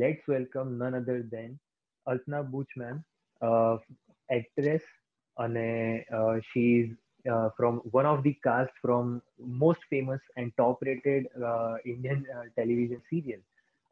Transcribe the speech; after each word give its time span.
let's 0.00 0.26
welcome 0.28 0.78
none 0.78 0.94
other 0.94 1.22
than 1.30 1.58
Altna 2.06 2.42
Buchman, 2.44 3.02
uh, 3.40 3.76
actress, 4.30 4.82
and 5.38 5.56
uh, 6.12 6.34
she's 6.52 6.90
uh, 7.30 7.50
from 7.56 7.78
one 7.90 8.06
of 8.06 8.22
the 8.22 8.34
cast 8.42 8.70
from 8.82 9.20
most 9.38 9.80
famous 9.90 10.20
and 10.36 10.52
top-rated 10.56 11.26
uh, 11.44 11.76
Indian 11.84 12.24
uh, 12.34 12.42
television 12.58 13.00
serial, 13.10 13.40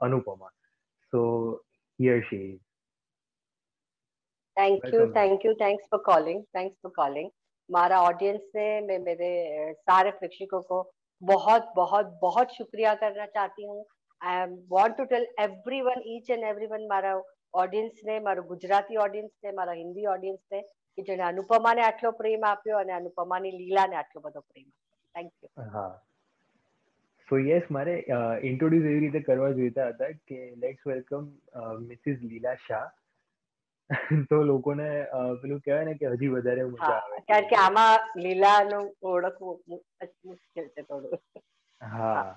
Anupama. 0.01 0.49
So 1.13 1.61
here 1.99 2.25
she 2.31 2.37
is. 2.37 2.61
Thank 4.57 4.85
you 4.85 4.91
Welcome. 5.01 5.15
Thank 5.17 5.45
you 5.47 5.53
thanks 5.61 5.87
for 5.91 6.01
calling 6.07 6.43
thanks 6.57 6.77
for 6.83 6.93
calling 6.97 7.27
हमारा 7.27 8.01
audience 8.01 8.41
से 8.53 8.67
मैं 8.87 8.99
मेरे 9.05 9.31
अ, 9.69 9.73
सारे 9.73 10.11
प्रेक्षकों 10.19 10.61
को 10.69 10.79
बहुत 11.23 11.73
बहुत 11.77 12.19
बहुत 12.23 12.55
शुक्रिया 12.57 12.95
करना 13.03 13.27
चाहती 13.35 13.65
हूँ 13.67 13.85
I 14.22 14.44
am 14.44 14.56
want 14.70 14.96
to 14.96 15.06
tell 15.06 15.28
everyone 15.38 16.02
each 16.08 16.30
and 16.30 16.50
everyone 16.50 16.88
મારા 16.88 17.16
ઓડિયન્સ 17.54 18.04
ને 18.04 18.20
મારું 18.20 18.48
ગુજરાતી 18.48 18.98
ઓડિયન્સ 18.98 19.32
ને 19.44 19.52
મારા 19.52 19.76
હિન્દી 19.76 20.08
ઓડિયન્સને 20.08 20.62
કે 20.98 21.08
જેને 21.08 21.24
અનુપમાને 21.24 21.82
આટલો 21.84 22.12
પ્રેમ 22.14 22.44
આપ્યો 22.44 22.80
અને 22.80 22.94
અનુપમાની 22.94 23.56
લીલાને 23.58 23.96
આટલો 23.96 24.22
બધો 24.22 24.44
પ્રેમ 24.44 24.70
થેન્ક 25.16 25.32
યુ 25.42 25.68
હા. 25.72 25.90
સો 27.28 27.40
યસ 27.40 27.68
મારે 27.70 27.96
ઇન્ટ્રોડ્યુસ 28.44 28.86
એવી 28.86 29.00
રીતે 29.00 29.22
કરવા 29.22 29.52
જોઈતા 29.54 29.90
હતા 29.90 30.14
કે 30.28 30.40
લેટ્સ 30.58 30.86
વેલકમ 30.86 31.28
મિસિસ 31.82 32.22
લીલા 32.24 32.56
શાહ 32.68 32.88
તો 34.30 34.40
લોકોને 34.44 34.88
પેલું 35.42 35.62
કહેવાય 35.62 35.86
ને 35.86 35.96
કે 35.96 36.12
હજી 36.14 36.30
વધારે 36.30 36.66
મજા 36.66 36.92
આવે. 36.96 37.22
કારણ 37.28 37.50
કે 37.50 37.56
આમાં 37.58 38.12
લીલાનું 38.18 38.86
ઓળખવું 39.04 39.82
મુશ્કેલ 40.26 40.70
છે 40.70 40.84
થોડું. 40.84 41.20
હા. 41.82 42.28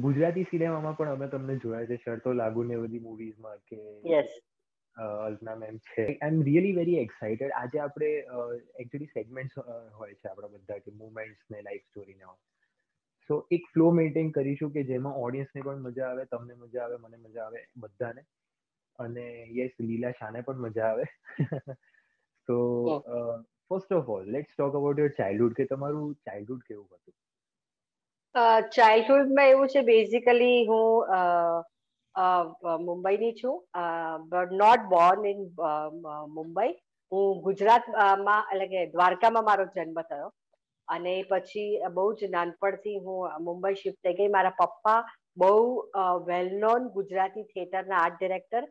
ગુજરાતી 0.00 0.42
સિનેમામાં 0.42 0.96
પણ 0.96 1.08
અમે 1.08 1.26
તમને 1.28 1.56
જોયા 1.56 1.86
છે 1.86 1.96
શરતો 1.96 2.32
લાગુ 2.32 2.62
ને 2.62 2.76
બધી 2.76 2.98
મૂવીઝમાં 2.98 3.58
કે 3.68 3.78
યસ 4.10 4.34
અલ્પના 4.96 5.54
મેમ 5.54 5.78
છે. 5.78 6.04
I 6.06 6.18
am 6.22 6.42
really 6.42 6.72
very 6.72 6.98
excited 6.98 7.50
આજે 7.50 7.78
આપણે 7.78 8.10
એકચ્યુઅલી 8.78 9.06
સેગમેન્ટ્સ 9.06 9.58
હોય 9.92 10.14
છે 10.14 10.28
આપણા 10.28 10.48
બધા 10.48 10.78
કે 10.78 10.90
મુમેન્ટ્સ 10.92 11.50
ને 11.50 11.62
લાઈફ 11.62 11.82
સ્ટોરી 11.82 12.14
ને 12.14 12.34
સો 13.30 13.40
એક 13.50 13.66
ફ્લો 13.74 13.90
મેન્ટેન 13.90 14.30
કરીશું 14.30 14.72
કે 14.72 14.82
જેમાં 14.84 15.14
ઓડિયન્સને 15.16 15.62
પણ 15.62 15.82
મજા 15.82 16.06
આવે 16.06 16.24
તમને 16.24 16.54
મજા 16.54 16.82
આવે 16.82 16.96
મને 16.96 17.16
મજા 17.16 17.42
આવે 17.42 17.66
બધાને. 17.76 18.22
અને 18.98 19.26
યસ 19.52 19.70
લીલા 19.80 20.10
શાને 20.10 20.40
પણ 20.40 20.56
મજા 20.58 20.86
આવે. 20.86 21.04
તો 22.48 22.56
first 23.68 23.92
of 23.92 24.08
all 24.08 24.24
let's 24.28 24.56
talk 24.58 24.76
about 24.76 24.98
your 24.98 25.12
childhood 25.18 25.52
કે 25.52 25.64
તમારું 25.64 26.14
ચાઇલ્ડહુડ 26.14 26.62
કેવું 26.66 26.88
હતું? 26.92 27.14
ચાઇલ્ડહુડમાં 28.34 29.48
એવું 29.48 29.68
છે 29.68 29.82
બેઝિકલી 29.90 30.66
હું 30.66 31.64
મુંબઈની 32.86 33.34
છું. 33.40 33.60
But 34.30 34.52
not 34.62 34.88
born 34.94 35.26
in 35.32 35.40
Mumbai. 36.38 36.72
હું 37.12 37.42
ગુજરાતમાં 37.42 38.42
એટલે 38.52 38.66
કે 38.72 38.80
દ્વારકામાં 38.94 39.44
મારો 39.50 39.66
જન્મ 39.76 40.00
થયો. 40.10 40.30
અને 40.88 41.12
પછી 41.30 41.92
બહુ 41.98 42.06
જ 42.20 42.30
નાનપણથી 42.36 43.02
હું 43.04 43.44
મુંબઈ 43.48 43.76
શિફ્ટ 43.82 44.02
થઈ 44.06 44.16
ગઈ. 44.20 44.32
મારા 44.36 44.58
પપ્પા 44.62 45.00
બહુ 45.36 45.52
વેલ 46.30 46.50
નોન 46.64 46.88
ગુજરાતી 46.96 47.44
થિયેટરના 47.52 48.00
આર્ટ 48.00 48.18
ડિરેક્ટર 48.18 48.64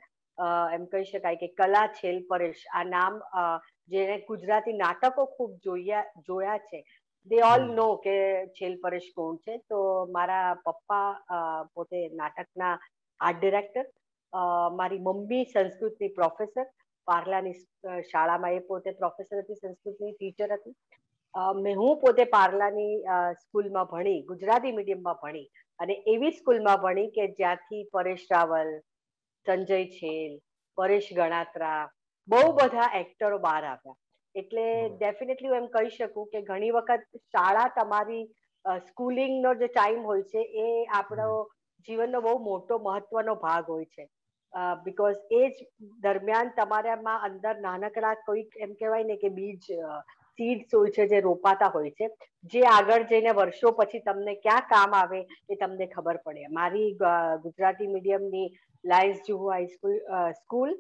એમ 0.75 0.83
કહી 0.91 1.05
શકાય 1.11 1.41
કે 1.41 1.49
કલા 1.61 1.85
છેલ 2.01 2.19
પરેશ. 2.29 2.61
આ 2.77 2.83
નામ 2.83 3.21
જેણે 3.95 4.27
ગુજરાતી 4.27 4.75
નાટકો 4.83 5.25
ખૂબ 5.37 5.51
જોયા 5.65 6.05
જોયા 6.27 6.59
છે. 6.69 6.83
દે 7.31 7.39
ઓલ 7.49 7.63
નો 7.75 7.87
કે 8.05 8.15
છેલ 8.57 8.73
પરેશ 8.83 9.09
કોણ 9.17 9.37
છે. 9.43 9.57
તો 9.69 9.79
મારા 10.15 10.55
પપ્પા 10.65 11.67
પોતે 11.75 11.99
નાટકના 12.19 12.73
આર્ટ 13.19 13.39
ડિરેક્ટર. 13.39 13.85
મારી 14.79 15.05
મમ્મી 15.07 15.45
સંસ્કૃતની 15.53 16.15
પ્રોફેસર. 16.19 16.65
પાર્લાની 17.07 17.55
શાળામાં 18.09 18.57
એ 18.57 18.59
પોતે 18.69 18.91
પ્રોફેસર 18.99 19.41
હતી 19.41 19.61
સંસ્કૃતની 19.61 20.13
ટીચર 20.15 20.55
હતી. 20.55 20.75
મેં 21.63 21.75
હું 21.81 21.99
પોતે 22.01 22.25
પાર્લાની 22.35 22.93
સ્કૂલમાં 23.41 23.91
ભણી 23.93 24.19
ગુજરાતી 24.31 24.75
મીડિયમમાં 24.77 25.21
ભણી. 25.23 25.47
અને 25.79 25.93
એવી 26.13 26.33
સ્કૂલમાં 26.39 26.81
ભણી 26.85 27.11
કે 27.17 27.23
જ્યાંથી 27.39 27.83
પરેશ 27.93 28.25
રાવલ 28.31 28.71
સંજય 29.45 29.79
છેલ 29.97 30.39
પરેશ 30.77 31.09
ગણાત્રા 31.17 31.81
બહુ 32.27 32.45
બધા 32.57 32.93
એક્ટરો 33.01 33.37
બહાર 33.45 33.63
આવ્યા. 33.65 33.97
એટલે 34.35 34.65
ડેફિનેટલી 34.95 35.49
હું 35.49 35.59
એમ 35.59 35.67
કહી 35.69 35.91
શકું 35.91 36.31
કે 36.31 36.41
ઘણી 36.43 36.71
વખત 36.71 37.21
શાળા 37.31 37.67
તમારી 37.75 38.23
સ્કૂલિંગનો 38.85 39.53
જે 39.55 39.69
ટાઈમ 39.69 40.03
હોય 40.03 40.25
છે 40.25 40.43
એ 40.61 40.67
આપણો 40.93 41.29
જીવનનો 41.87 42.21
બહુ 42.21 42.35
મોટો 42.41 42.79
મહત્વનો 42.81 43.35
ભાગ 43.37 43.65
હોય 43.67 43.87
છે. 43.87 44.07
બીકોઝ 44.81 45.21
એ 45.33 45.43
જ 45.49 45.67
દરમિયાન 46.01 46.53
તમારામાં 46.53 47.27
અંદર 47.27 47.55
નાનકડા 47.61 48.15
કોઈક 48.25 48.59
એમ 48.59 48.75
કહેવાય 48.75 49.03
ને 49.03 49.17
કે 49.17 49.29
બીજ 49.31 49.69
સીડ્સ 50.39 50.73
હોય 50.73 50.91
છે 50.91 51.07
જે 51.07 51.21
રોપાતા 51.21 51.71
હોય 51.71 51.91
છે 51.91 52.09
જે 52.51 52.63
આગળ 52.67 53.07
જઈને 53.09 53.31
વર્ષો 53.33 53.71
પછી 53.73 54.03
તમને 54.03 54.35
ક્યાં 54.37 54.69
કામ 54.69 54.95
આવે 54.95 55.19
એ 55.49 55.55
તમને 55.55 55.87
ખબર 55.87 56.17
પડે. 56.19 56.47
મારી 56.51 56.89
Gujarati 57.43 57.87
મીડિયમની 57.87 58.47
lions 58.83 59.23
Juhu 59.27 59.49
high school 59.49 59.97
school 60.35 60.75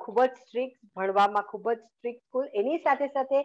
ખૂબ 0.00 0.22
જ 0.22 0.30
સ્ટ્રિક્ટ 0.36 0.80
ભણવામાં 0.96 1.46
ખૂબ 1.46 1.68
જ 1.70 1.76
સ્ટ્રિક્ટ 1.80 2.24
સ્કૂલ 2.24 2.48
એની 2.54 2.80
સાથે 2.80 3.08
સાથે 3.10 3.38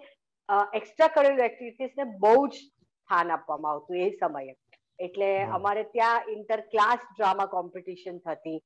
એક્સ્ટ્રા 0.73 1.09
કરિક્યુલર 1.09 1.45
એક્ટિવિટીઝને 1.45 2.09
બહુ 2.19 2.33
જ 2.47 2.55
સ્થાન 2.55 3.31
આપવામાં 3.31 3.73
આવતું 3.73 4.01
એ 4.01 4.09
સમયે. 4.17 4.55
એટલે 4.99 5.29
અમારે 5.57 5.83
ત્યાં 5.93 6.29
ઇન્ટર 6.35 6.61
ક્લાસ 6.71 7.07
ડ્રામા 7.09 7.47
કોમ્પિટિશન 7.49 8.19
થતી 8.21 8.59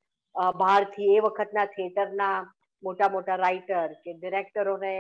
બહારથી 0.57 1.09
એ 1.15 1.23
વખતના 1.25 1.65
થિયેટરના 1.73 2.35
મોટા 2.83 3.09
મોટા 3.09 3.35
રાઇટર 3.35 3.93
કે 4.03 4.13
ડિરેક્ટરોને 4.13 4.93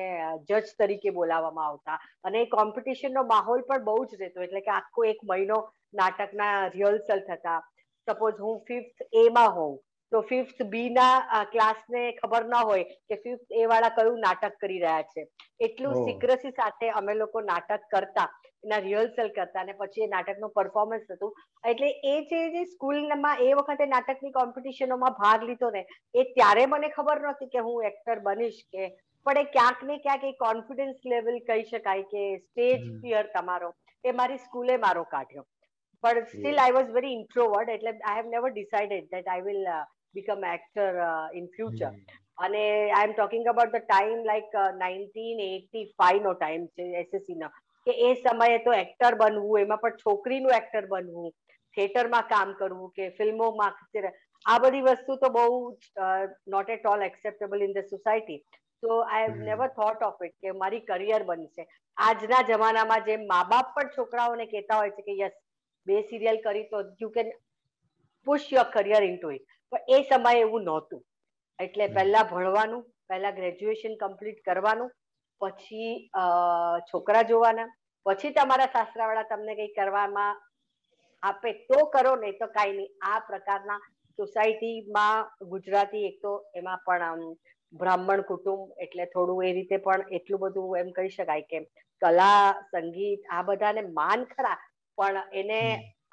જજ 0.49 0.73
તરીકે 0.79 1.09
બોલાવવામાં 1.09 1.67
આવતા. 1.67 1.99
અને 2.23 2.41
એ 2.41 2.45
કોમ્પિટિશનનો 2.45 3.23
માહોલ 3.23 3.61
પણ 3.61 3.83
બહુ 3.83 4.05
જ 4.05 4.21
રહેતો. 4.21 4.41
એટલે 4.41 4.61
કે 4.61 4.71
આખો 4.71 5.05
એક 5.05 5.23
મહિનો 5.23 5.59
નાટકના 5.93 6.55
રિહર્સલ 6.67 7.23
થતા. 7.29 7.59
સપોઝ 8.07 8.39
હું 8.39 8.59
ફિફ્થ 8.67 9.01
એમાં 9.13 9.55
હોઉં 9.55 9.79
તો 10.11 10.21
ફિફ્થ 10.29 10.61
બી 10.71 10.89
ના 10.91 11.41
ક્લાસને 11.51 12.03
ખબર 12.15 12.47
ના 12.47 12.63
હોય 12.69 12.85
કે 13.09 13.19
ફિફ્થ 13.25 13.57
એ 13.61 13.67
વાળા 13.71 13.95
કયું 13.97 14.21
નાટક 14.25 14.55
કરી 14.61 14.79
રહ્યા 14.79 15.09
છે. 15.11 15.27
એટલું. 15.59 15.99
સિક્રસી 16.07 16.53
સાથે 16.53 16.87
અમે 16.93 17.13
લોકો 17.15 17.43
નાટક 17.43 17.85
કરતા 17.93 18.27
એના 18.63 18.81
રિહર્સલ 18.81 19.29
કરતા 19.37 19.61
અને 19.61 19.75
પછી 19.75 20.03
એ 20.05 20.09
નાટકનું 20.09 20.55
પરફોર્મન્સ 20.57 21.05
હતું. 21.07 21.31
એટલે 21.63 21.89
એ 22.05 22.15
જે 22.31 22.41
જે 22.55 22.65
સ્કૂલમાં 22.73 23.45
એ 23.45 23.53
વખતે 23.53 23.87
નાટકની 23.87 24.33
કોમ્પિટિશનોમાં 24.33 25.15
ભાગ 25.21 25.47
લીધો 25.49 25.71
ને 25.77 25.85
એ 26.15 26.27
ત્યારે 26.33 26.65
મને 26.67 26.91
ખબર 26.97 27.23
નહોતી 27.23 27.51
કે 27.55 27.65
હું 27.69 27.87
એક્ટર 27.91 28.19
બનીશ 28.27 28.59
કે 28.75 28.89
પણ 29.25 29.41
એ 29.41 29.45
ક્યાંક 29.55 29.87
ને 29.89 29.97
ક્યાંક 30.03 30.23
એ 30.25 30.33
કોન્ફિડન્સ 30.39 31.09
લેવલ 31.13 31.39
કહી 31.47 31.65
શકાય 31.71 32.05
કે 32.11 32.27
સ્ટેજ 32.43 32.85
ફિયર 32.99 33.25
તમારો 33.33 33.71
એ 34.03 34.13
મારી 34.13 34.43
સ્કૂલે 34.45 34.75
મારો 34.79 35.07
કાઢ્યો. 35.07 35.47
પણ 36.03 36.29
still 36.29 36.61
I 36.61 36.75
was 36.75 36.93
very 36.93 37.15
introvert 37.15 37.73
એટલે 37.73 37.91
I 37.95 38.19
have 38.19 38.29
never 38.29 38.53
decided 38.53 39.09
that 39.11 39.27
I 39.27 39.43
will 39.47 39.59
become 40.15 40.45
actor 40.49 41.01
in 41.39 41.49
future. 41.55 41.91
અને 42.37 42.63
I 42.91 43.07
am 43.07 43.13
talking 43.13 43.51
about 43.51 43.75
the 43.75 43.85
time 43.85 44.23
like 44.29 44.55
nineteen 44.77 45.43
eighty 45.47 45.85
five 45.99 46.23
no 46.23 46.33
time 46.35 46.65
છે 46.69 46.87
એસએસસી 47.01 47.37
નો. 47.43 47.51
કે 47.87 47.93
એ 48.07 48.09
સમયે 48.15 48.57
તો 48.65 48.73
એક્ટર 48.79 49.13
બનવું 49.19 49.61
એમાં 49.61 49.83
પણ 49.83 50.01
છોકરીનું 50.01 50.57
એક્ટર 50.57 50.87
બનવું 50.87 51.31
થિયેટરમાં 51.77 52.27
કામ 52.31 52.55
કરવું 52.59 52.91
કે 52.97 53.11
ફિલ્મોમાં 53.19 53.73
આ 54.45 54.57
બધી 54.59 54.83
વસ્તુ 54.83 55.15
તો 55.21 55.29
બહુ 55.29 55.45
not 56.47 56.73
at 56.75 56.89
all 56.91 57.05
acceptable 57.07 57.63
in 57.67 57.73
the 57.73 57.87
society 57.89 58.39
તો 58.83 58.97
I 58.97 59.23
have 59.23 59.39
never 59.47 59.69
thought 59.77 60.03
of 60.07 60.21
it 60.27 60.35
કે 60.41 60.53
મારી 60.61 60.83
કરિયર 60.89 61.23
બનશે. 61.23 61.63
આજના 61.97 62.41
જમાનામાં 62.49 63.07
જેમ 63.07 63.25
મા 63.27 63.43
બાપ 63.45 63.73
પણ 63.75 63.95
છોકરાઓને 63.95 64.45
કહેતા 64.47 64.79
હોય 64.81 64.95
છે 64.97 65.07
કે 65.07 65.17
યસ 65.19 65.35
બે 65.87 66.01
સિરિયલ 66.09 66.39
કરી 66.43 66.67
તો 66.71 66.83
you 67.01 67.11
can 67.11 67.33
push 68.27 68.47
your 68.53 68.67
career 68.73 69.03
into 69.17 69.33
it 69.37 69.57
પણ 69.71 69.93
એ 69.95 70.07
સમયે 70.09 70.41
એવું 70.45 70.65
નહોતું. 70.65 71.01
એટલે. 71.59 71.85
પહેલા 71.97 72.25
ભણવાનું 72.31 72.83
પહેલા 73.09 73.37
ગ્રેજ્યુએશન 73.37 73.95
કમ્પ્લીટ 74.01 74.41
કરવાનું 74.47 74.91
પછી 75.41 75.91
છોકરા 76.91 77.23
જોવાના 77.31 77.69
પછી 78.05 78.33
તમારા 78.33 78.73
સાસરાવાળા 78.75 79.29
તમને 79.31 79.55
કંઈ 79.55 79.73
કરવામાં 79.77 80.41
આપે 81.23 81.49
તો 81.69 81.79
કરો 81.95 82.13
નહીં 82.15 82.39
તો 82.39 82.47
કાંઈ 82.57 82.77
નહીં. 82.77 82.91
આ 83.09 83.19
પ્રકારના 83.29 83.79
સોસાયટીમાં 84.19 85.49
ગુજરાતી 85.53 86.05
એક 86.09 86.17
તો 86.21 86.33
એમાં 86.55 86.83
પણ 86.87 87.23
બ્રાહ્મણ 87.73 88.23
કુટુંબ 88.29 88.83
એટલે 88.85 89.05
થોડું 89.13 89.45
એ 89.47 89.53
રીતે 89.57 89.77
પણ 89.85 90.15
એટલું 90.17 90.41
બધું 90.43 90.79
એમ 90.81 90.89
કહી 90.97 91.11
શકાય 91.17 91.49
કે 91.51 91.59
કલા 92.01 92.53
સંગીત 92.71 93.21
આ 93.29 93.43
બધાને 93.49 93.81
માન 93.99 94.25
ખરા. 94.33 94.57
પણ 94.97 95.17
એને 95.33 95.61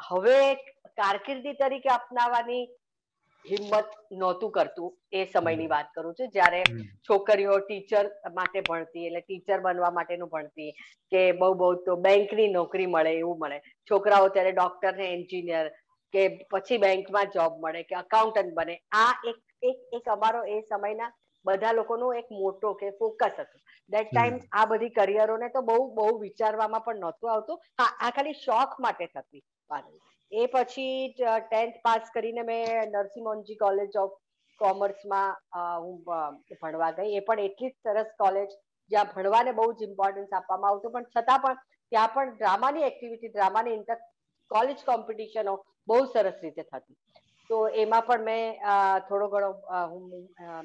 હવે 0.08 0.40
કારકિર્દી 1.00 1.58
તરીકે 1.62 1.90
અપનાવવાની 1.94 2.64
હિંમત 3.44 3.90
નહોતું 4.12 4.52
કરતું 4.52 4.90
એ 5.12 5.24
સમયની 5.26 5.68
વાત 5.68 5.90
કરું 5.94 6.14
છું. 6.14 6.30
જ્યારે 6.30 6.62
છોકરીઓ 7.02 7.58
ટીચર 7.60 8.04
માટે 8.32 8.62
ભણતી 8.62 9.06
એટલે 9.08 9.22
ટીચર 9.22 9.60
બનવા 9.60 9.92
માટેનું 9.92 10.30
ભણતી 10.30 10.72
કે 11.12 11.22
બહુ 11.34 11.50
બહુ 11.56 11.70
તો 11.84 11.96
બેંકની 11.98 12.48
નોકરી 12.50 12.88
મળે 12.88 13.12
એવું 13.14 13.38
મળે. 13.38 13.58
છોકરાઓ 13.90 14.28
ત્યારે 14.30 14.52
ડોક્ટર 14.52 14.96
ને 14.96 15.12
એન્જિનિયર 15.12 15.70
કે 16.14 16.22
પછી 16.50 16.80
બેંકમાં 16.80 17.32
જોબ 17.32 17.60
મળે 17.60 17.84
કે 17.84 17.94
અકાઉન્ટન્ટ 17.96 18.54
બને. 18.54 18.76
આ 18.94 19.12
એક 19.24 19.38
એક 19.62 19.78
એક 19.92 20.08
અમારો 20.08 20.42
એ 20.46 20.60
સમયના 20.64 21.10
બધા 21.44 21.72
લોકોનો 21.72 22.12
એક 22.14 22.30
મોટો 22.32 22.74
કે 22.74 22.92
ફોકસ 22.98 23.34
હતો. 23.34 23.56
દેટ 23.90 24.10
ટાઈમ 24.10 24.38
આ 24.52 24.66
બધી 24.66 24.90
કરિયરોને 24.92 25.48
તો 25.50 25.62
બહુ 25.62 25.78
બહુ 25.92 26.08
વિચારવામાં 26.20 26.82
પણ 26.82 27.00
નહોતું 27.00 27.30
આવતું. 27.30 27.58
હા 27.78 27.90
આ 28.00 28.10
ખાલી 28.10 28.34
શોખ 28.36 28.78
માટે 28.78 29.06
થતી 29.08 29.42
એ 30.32 30.46
પછી 30.46 31.14
ટેન્થ 31.16 31.78
પાસ 31.84 32.10
કરીને 32.14 32.42
મેં 32.44 32.92
નરસિંહ 32.92 33.24
મોહનજી 33.24 33.56
કોલેજ 33.56 33.96
ઓફ 33.96 34.16
કોમર્સમાં 34.60 35.36
હું 35.82 35.94
ભણવા 36.04 36.92
ગઈ. 36.98 37.16
એ 37.16 37.20
પણ 37.20 37.44
એટલી 37.46 37.70
જ 37.70 37.76
સરસ 37.84 38.10
કોલેજ 38.18 38.50
જ્યાં 38.90 39.12
ભણવાને 39.14 39.52
બહુ 39.52 39.66
જ 39.72 39.88
ઇમ્પોર્ટન્સ 39.88 40.32
આપવામાં 40.32 40.72
આવતું. 40.72 40.92
પણ 40.92 41.10
છતાં 41.14 41.42
પણ 41.42 41.58
ત્યાં 41.92 42.14
પણ 42.14 42.34
ડ્રામાની 42.34 42.88
એક્ટિવિટી 42.90 43.32
ડ્રામાની 43.32 43.76
ઇન્ટર 43.78 43.98
કોલેજ 44.50 44.84
કોમ્પિટિશનો 44.84 45.54
બહુ 45.88 45.98
સરસ 46.12 46.38
રીતે 46.42 46.62
થતી. 46.64 46.96
તો 47.50 47.56
એમાં 47.82 48.06
પણ 48.06 48.24
મેં 48.24 48.44
થોડો 49.08 49.26
ઘણો 49.28 49.50
હું 49.92 50.04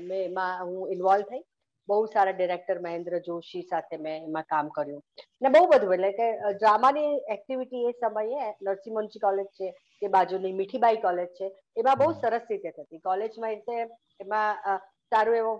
મેં 0.07 0.21
એમાં 0.21 0.53
હું 0.61 0.93
ઇન્વોલ્વ 0.95 1.25
થઈ. 1.31 1.43
બહુ 1.89 1.97
સારા 2.07 2.35
ડિરેક્ટર 2.35 2.77
મહેન્દ્ર 2.85 3.15
જોશી 3.27 3.63
સાથે 3.71 3.95
મેં 4.05 4.27
એમાં 4.27 4.49
કામ 4.51 4.69
કર્યું. 4.77 5.01
ને 5.41 5.49
બહુ 5.49 5.63
બધું 5.71 5.93
એટલે 5.97 6.11
કે 6.19 6.27
ડ્રામાની 6.57 7.11
એક્ટિવિટી 7.35 7.83
એ 7.89 7.93
સમયે 7.99 8.47
નરસિંહ 8.61 8.95
મુનશી 8.97 9.23
કોલેજ 9.25 9.49
છે 9.57 9.71
કે 10.01 10.11
બાજુની 10.15 10.53
મીઠીબાઈ 10.59 11.01
કોલેજ 11.07 11.31
છે 11.39 11.51
એમાં 11.75 11.99
બહુ 12.01 12.09
સરસ 12.15 12.45
રીતે 12.51 12.69
થતી. 12.71 13.01
કોલેજમાં 13.01 13.55
રીતે 13.55 13.75
એમાં 14.19 14.79
સારું 15.11 15.39
એવો 15.41 15.53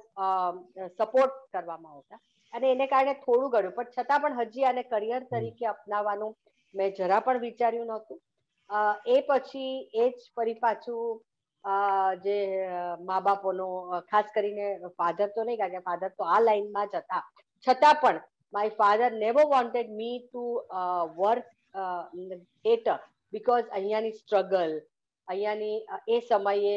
સપોર્ટ 0.94 1.36
કરવામાં 1.52 1.96
આવતા. 1.96 2.20
અને 2.54 2.68
એને 2.72 2.88
કારણે 2.88 3.14
થોડું 3.26 3.54
ઘણું 3.54 3.76
પણ 3.78 3.94
છતાં 3.96 4.24
પણ 4.24 4.40
હજી 4.44 4.66
આને 4.66 4.84
કરિયર 4.86 5.24
તરીકે 5.32 5.66
અપનાવવાનું 5.68 6.34
મેં 6.76 6.96
જરા 6.98 7.22
પણ 7.28 7.44
વિચાર્યું 7.46 7.88
નહોતું. 7.88 8.20
એ 9.08 9.18
પછી 9.30 9.74
એ 9.96 10.10
જ 10.10 10.32
ફરી 10.36 10.60
પાછું 10.62 11.22
જે 12.26 12.38
મા 13.10 13.22
બાપોનો 13.22 13.68
ખાસ 14.12 14.28
કરીને 14.36 14.68
ફાધર 15.00 15.28
તો 15.36 15.44
નહીં 15.44 15.60
કારણ 15.60 15.76
કે 15.76 15.84
ફાધર 15.90 16.10
તો 16.18 16.24
આ 16.26 16.40
લાઈનમાં 16.40 16.90
જ 16.94 17.02
હતા. 17.04 17.24
છતાં 17.68 18.00
પણ 18.02 18.20
my 18.54 18.78
father 18.80 19.12
never 19.24 19.46
wanted 19.54 19.94
me 20.00 20.18
to 20.24 20.44
work 21.18 21.48
theatre 22.64 22.98
because 23.34 23.70
અહીંયાની 23.78 24.18
struggle 24.18 24.74
અહીંયાની 25.28 25.78
એ 26.08 26.22
સમયે 26.30 26.76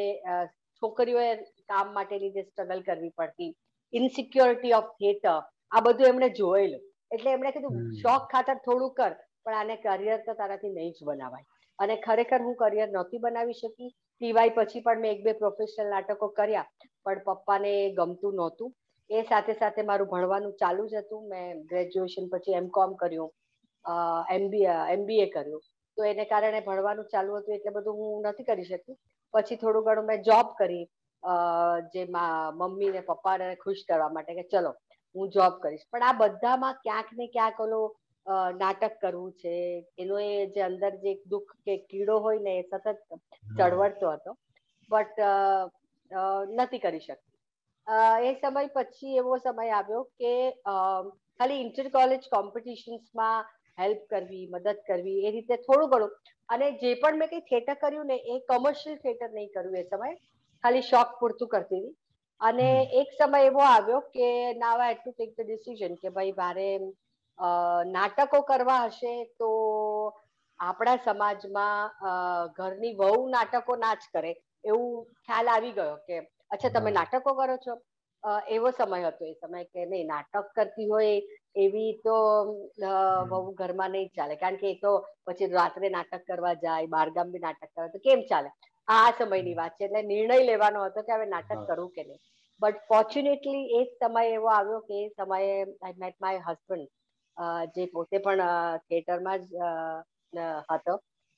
છોકરીઓએ 0.81 1.29
કામ 1.71 1.93
માટેની 1.97 2.33
જે 2.35 2.43
સ્ટ્રગલ 2.47 2.81
કરવી 2.87 3.13
પડતી 3.19 3.51
ઇનસિક્યોરિટી 3.93 4.73
ઓફ 4.79 4.89
થિયેટર 4.99 5.37
આ 5.71 5.81
બધું 5.85 6.09
એમણે 6.11 6.29
જોયેલું. 6.39 6.83
એટલે 7.11 7.29
એમણે 7.35 7.51
કીધું 7.55 7.77
શોખ 8.01 8.25
ખાતર 8.33 8.57
થોડું 8.65 8.91
કર 8.97 9.13
પણ 9.43 9.59
આને 9.59 9.75
કરિયર 9.85 10.19
તો 10.25 10.33
તારાથી 10.41 10.73
નહીં 10.73 10.93
જ 10.97 11.05
બનાવાય. 11.09 11.45
અને 11.79 11.95
ખરેખર 12.05 12.41
હું 12.47 12.55
કરિયર 12.61 12.89
નહોતી 12.89 13.23
બનાવી 13.23 13.59
શકી. 13.61 13.89
ટીવાય 14.21 14.55
પછી 14.57 14.83
પણ 14.85 15.01
મેં 15.03 15.15
એક 15.15 15.23
બે 15.25 15.33
પ્રોફેશનલ 15.41 15.89
નાટકો 15.93 16.29
કર્યા, 16.39 16.67
પણ 17.05 17.23
પપ્પાને 17.27 17.73
ગમતું 17.97 18.37
નહોતું. 18.41 18.69
એ 19.09 19.23
સાથે 19.29 19.53
સાથે 19.59 19.81
મારું 19.89 20.11
ભણવાનું 20.13 20.55
ચાલુ 20.61 20.87
જ 20.91 21.01
હતું. 21.01 21.27
મેં 21.31 21.65
ગ્રેજ્યુએશન 21.69 22.29
પછી 22.31 22.57
એમ 22.59 22.69
કોમ 22.77 22.95
કર્યું. 23.01 23.31
એમબીએ 24.37 24.73
એમબીએ 24.95 25.27
કર્યું. 25.35 25.61
તો 25.97 26.03
એને 26.11 26.25
કારણે 26.31 26.61
ભણવાનું 26.65 27.11
ચાલુ 27.13 27.37
હતું 27.37 27.55
એટલે 27.57 27.71
બધું 27.77 27.99
હું 27.99 28.25
નથી 28.29 28.47
કરી 28.49 28.69
શકી. 28.71 28.97
પછી 29.33 29.59
થોડું 29.61 29.85
ઘણું 29.87 30.09
મેં 30.09 30.25
જોબ 30.27 30.49
કરી 30.59 30.85
જે 31.93 32.03
મમ્મી 32.07 32.91
ને 32.95 33.01
પપ્પાને 33.07 33.47
ખુશ 33.63 33.83
કરવા 33.87 34.11
માટે 34.17 34.33
કે 34.39 34.43
ચલો, 34.51 34.71
હું 35.15 35.31
જોબ 35.35 35.53
કરીશ. 35.63 35.85
પણ 35.91 36.05
આ 36.07 36.19
બધામાં 36.21 36.75
ક્યાંક 36.83 37.09
ને 37.19 37.27
ક્યાંક 37.35 37.59
ઓલો 37.65 37.79
નાટક 38.61 38.99
કરવું 39.01 39.31
છે. 39.41 39.55
એનો 39.97 40.19
એ 40.19 40.31
જે 40.55 40.61
અંદર 40.69 40.91
જે 41.03 41.13
દુઃખ 41.33 41.53
કે 41.65 41.75
કીડો 41.89 42.19
હોય 42.25 42.43
ને 42.47 42.53
એ 42.59 42.63
સતત 42.63 42.87
ચળવળતો 43.57 44.13
હતો. 44.15 44.31
બટ 44.89 45.19
નથી 46.57 46.83
કરી 46.85 47.03
શકતી. 47.05 47.35
એ 48.27 48.31
સમય 48.41 48.73
પછી 48.75 49.17
એવો 49.21 49.37
સમય 49.45 49.77
આવ્યો 49.77 50.01
કે 50.19 50.33
ખાલી 51.39 51.61
ઇન્ટર 51.65 51.87
કોલેજ 51.97 52.23
કોમ્પિટિશન્સમાં 52.35 53.45
હેલ્પ 53.77 54.01
કરવી 54.11 54.49
મદદ 54.53 54.79
કરવી 54.89 55.23
એ 55.27 55.31
રીતે 55.35 55.55
થોડું 55.65 55.89
ઘણું. 55.91 56.11
અને 56.49 56.67
જે 56.81 56.95
પણ 57.01 57.19
મેં 57.21 57.29
કંઈ 57.31 57.47
થિયેટર 57.49 57.77
કર્યું 57.83 58.11
ને 58.11 58.17
એ 58.33 58.41
કોમર્શિયલ 58.51 58.99
થિયેટર 59.03 59.31
નહીં 59.37 59.49
કર્યું 59.55 59.79
એ 59.81 59.87
સમયે. 59.93 60.13
ખાલી 60.63 60.85
શોખ 60.91 61.11
પૂરતું 61.19 61.51
કરતી 61.53 61.81
હતી. 61.81 61.95
અને 62.41 62.69
એક 63.01 63.09
સમય 63.19 63.39
એવો 63.49 63.61
આવ્યો 63.65 63.99
કે 64.15 64.29
now 64.63 64.79
I 64.85 64.97
to 64.99 65.11
take 65.13 65.31
the 65.37 65.45
decision 65.47 65.93
કે 66.01 66.09
ભાઈ 66.15 66.39
મારે 66.39 66.67
નાટકો 67.39 68.41
કરવા 68.43 68.87
હશે 68.87 69.13
તો 69.39 69.49
આપણા 70.59 70.97
સમાજમાં 71.05 71.91
ઘરની 72.55 72.95
વહુ 72.95 73.29
નાટકો 73.29 73.75
ના 73.77 73.95
જ 73.95 74.03
કરે. 74.13 74.31
એવું 74.63 75.05
ખ્યાલ 75.25 75.47
આવી 75.47 75.73
ગયો 75.73 75.97
કે 76.07 76.17
અચ્છા 76.51 76.73
તમે 76.75 76.91
નાટકો 76.91 77.35
કરો 77.35 77.57
છો? 77.65 77.75
એવો 78.55 78.71
સમય 78.71 79.09
હતો 79.09 79.25
એ 79.25 79.35
સમય 79.41 79.65
કે 79.73 79.85
નહીં 79.85 80.07
નાટક 80.07 80.47
કરતી 80.55 80.87
હોય 80.89 81.21
એવી 81.55 81.91
તો 82.05 82.15
બહુ 83.29 83.53
ઘરમાં 83.59 83.91
નહીં 83.91 84.09
ચાલે. 84.15 84.35
કારણ 84.37 84.57
કે 84.57 84.67
એ 84.71 84.79
તો 84.81 84.91
પછી 85.25 85.51
રાત્રે 85.53 85.89
નાટક 85.89 86.25
કરવા 86.27 86.55
જાય 86.65 86.87
બારગામ 86.95 87.31
બી 87.31 87.43
નાટક 87.45 87.69
કરે 87.75 87.87
તો 87.93 87.99
કેમ 87.99 88.25
ચાલે? 88.31 88.49
આ 88.87 89.11
સમયની 89.19 89.55
વાત 89.61 89.77
છે. 89.77 89.85
એટલે 89.85 90.01
નિર્ણય 90.11 90.43
લેવાનો 90.49 90.85
હતો 90.87 91.05
કે 91.07 91.13
હવે 91.13 91.29
નાટક 91.35 91.63
કરવું 91.69 91.93
કે 91.95 92.03
નહીં. 92.03 92.21
બટ 92.61 92.85
ફોર્ચ્યુનેટલી 92.89 93.65
એ 93.79 93.81
સમય 93.95 94.21
એવો 94.37 94.49
આવ્યો 94.51 94.81
કે 94.87 94.95
એ 95.01 95.09
સમયે 95.17 95.49
આઈ 95.81 95.97
મેટ 96.03 96.15
માય 96.23 96.45
હસબન્ડ 96.47 96.89
જે 97.75 97.87
પોતે 97.93 98.17
પણ 98.19 98.43
થિયેટરમાં 98.85 99.39
જ 99.43 99.53
હતો. 100.69 100.93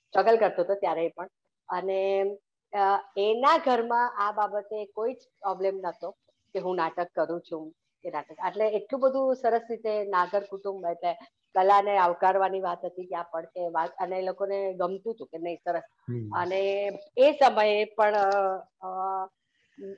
સ્ટ્રગલ 0.07 0.38
કરતો 0.38 0.63
હતો 0.63 0.75
ત્યારે 0.78 1.10
પણ. 1.16 1.30
અને 1.69 2.00
એના 3.24 3.57
ઘરમાં 3.66 4.07
આ 4.18 4.31
બાબતે 4.34 4.78
કોઈ 4.96 5.13
જ 5.16 5.22
પ્રોબ્લેમ 5.42 5.75
નહોતો 5.81 6.07
કે 6.56 6.60
હું 6.60 6.75
નાટક 6.78 7.12
કરું 7.16 7.42
છું 7.44 7.66
કે 8.06 8.10
નાટક. 8.12 8.38
એટલે 8.48 8.66
એટલું 8.78 9.01
બધું 9.04 9.36
સરસ 9.36 9.66
રીતે 9.69 9.94
નાગર 10.10 10.44
કુટુંબ 10.51 10.86
એટલે 10.86 11.12
કલાને 11.56 11.94
આવકારવાની 11.98 12.62
વાત 12.62 12.84
હતી 12.84 13.07
ત્યાં 13.07 13.30
પણ 13.31 13.52
કે 13.56 13.72
વાત. 13.72 13.92
અને 13.98 14.16
એ 14.19 14.25
લોકોને 14.25 14.57
ગમતું 14.75 15.13
હતું 15.13 15.30
કે 15.31 15.38
નહીં 15.40 15.60
સરસ. 15.60 15.85
અને 16.33 16.62
એ 17.18 17.33
સમયે 17.33 17.85
પણ 17.97 18.18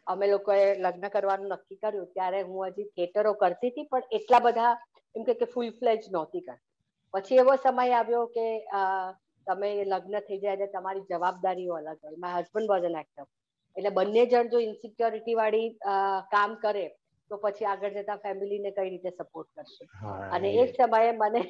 અમે 0.07 0.25
લોકોએ 0.27 0.63
લગ્ન 0.75 1.09
કરવાનું 1.09 1.53
નક્કી 1.53 1.79
કર્યું. 1.79 2.09
ત્યારે 2.15 2.41
હું 2.43 2.67
હજી 2.69 2.89
થિયેટરો 2.89 3.33
કરતી 3.35 3.71
હતી 3.71 3.89
પણ 3.91 4.05
એટલા 4.11 4.41
બધા 4.41 4.73
એમ 5.15 5.25
કે 5.25 5.51
ફૂલ 5.53 5.71
ફ્લેજ 5.79 6.07
નહોતી 6.09 6.43
કરતી 6.43 6.59
પછી 7.13 7.41
એવો 7.43 7.57
સમય 7.57 7.97
આવ્યો 7.97 8.25
કે 8.35 8.45
તમે 9.47 9.69
લગ્ન 9.85 10.15
થઈ 10.27 10.39
જાય 10.39 10.55
એટલે 10.57 10.71
તમારી 10.75 11.05
જવાબદારીઓ 11.09 11.77
અલગ 11.79 11.99
હોય. 12.03 12.17
My 12.17 12.39
husband 12.39 12.71
was 12.71 12.87
an 12.89 12.97
actor 13.03 13.25
એટલે 13.75 13.91
બંને 13.97 14.25
જણ 14.25 14.51
જો 14.53 14.59
ઇન્સિક્યોરિટી 14.61 15.37
વાળી 15.41 15.69
કામ 16.35 16.55
કરે 16.63 16.85
તો 17.31 17.39
પછી 17.43 17.67
આગળ 17.71 17.97
જતા 17.97 18.19
ફેમિલીને 18.25 18.71
કઈ 18.77 18.89
રીતે 18.93 19.11
સપોર્ટ 19.13 19.49
કરશે? 19.55 19.83
અને 20.31 20.47
એ. 20.51 20.63
જ 20.67 20.71
સમયે 20.77 21.11
મને 21.13 21.41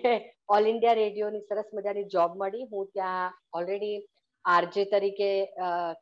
ઓલ 0.55 0.71
ઇન્ડિયા 0.73 0.99
રેડિયોની 1.01 1.45
સરસ 1.49 1.69
મજાની 1.73 2.07
જોબ 2.15 2.35
મળી. 2.35 2.67
હું 2.71 2.89
ત્યાં 2.93 3.31
ઓલરેડી 3.53 3.97
આરજે 4.45 4.83
તરીકે 4.93 5.31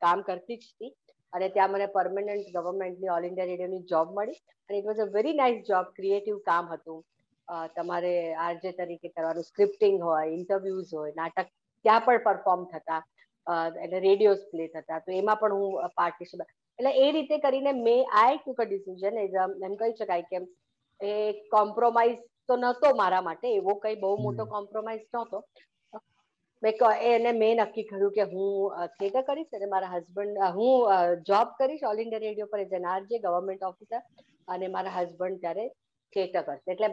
કામ 0.04 0.24
કરતી 0.24 0.58
જ 0.58 0.66
હતી. 0.66 0.92
અને 1.34 1.48
ત્યાં 1.56 1.74
મને 1.74 1.88
પરમનન્ટ 1.96 2.52
ગવર્મેન્ટની 2.58 3.14
ઓલ 3.18 3.30
ઇન્ડિયા 3.30 3.52
રેડિયોની 3.52 3.86
જોબ 3.94 4.14
મળી. 4.18 4.40
અને 4.70 4.80
it 4.80 4.90
was 4.90 5.02
a 5.06 5.10
very 5.16 5.38
nice 5.42 5.64
job 5.72 5.96
creative 6.00 6.38
કામ 6.46 6.66
હતું. 6.74 7.00
તમારે 7.76 8.14
આરજે 8.40 8.72
તરીકે 8.74 9.10
કરવાનું 9.10 9.44
સ્ક્રિપ્ટિંગ 9.44 9.98
હોય 10.02 10.32
ઇન્ટરવ્યુઝ 10.32 10.94
હોય 10.94 11.16
નાટક 11.16 11.52
ત્યાં 11.86 12.06
પણ 12.06 12.24
પરફોર્મ 12.24 12.66
થતા 12.68 13.02
એટલે 13.78 14.00
રેડિયોઝ 14.00 14.44
પ્લે 14.52 14.68
થતા 14.70 15.00
તો 15.00 15.18
એમાં 15.20 15.40
પણ 15.40 15.58
હું 15.58 15.96
પાર્ટિસિપેટ 15.96 16.52
એટલે 16.80 16.92
એ 17.04 17.12
રીતે 17.12 17.38
કરીને 17.40 17.72
મેં 17.80 18.18
આઈ 18.18 18.38
ટુક 18.38 18.60
અ 18.60 18.68
ડિસિઝન 18.68 19.22
એઝ 19.24 19.40
એમ 19.64 19.80
કહી 19.80 19.96
શકાય 19.96 20.28
કે 20.30 20.44
એ 21.02 21.16
કોમ્પ્રોમાઇઝ 21.52 22.22
તો 22.48 22.58
નહોતો 22.58 22.94
મારા 22.96 23.24
માટે 23.24 23.48
એવો 23.50 23.76
કઈ 23.80 23.98
બહુ 23.98 24.14
મોટો 24.20 24.46
કોમ્પ્રોમાઇઝ 24.48 25.04
નહોતો. 25.10 25.44
મેં 26.64 26.74
એને 27.10 27.32
મેં 27.34 27.62
નક્કી 27.64 27.88
કર્યું 27.90 28.16
કે 28.16 28.26
હું 28.26 28.88
થિયેટર 28.96 29.24
કરીશ 29.24 29.54
અને 29.54 29.68
મારા 29.68 29.92
હસબન્ડ 29.92 30.42
હું 30.56 31.22
જોબ 31.24 31.54
કરીશ 31.60 31.84
ઓલ 31.84 32.02
ઇન્ડિયા 32.04 32.26
રેડિયો 32.26 32.50
પર 32.54 32.64
as 32.66 32.74
an 32.74 32.88
RJ 32.88 33.20
government 33.20 33.64
officer 33.64 34.02
અને 34.48 34.68
મારા 34.68 34.98
હસબન્ડ 34.98 35.40
ત્યારે 35.42 35.66
થિયેટર 36.14 36.44
કરશે. 36.48 36.72
એટલે 36.74 36.88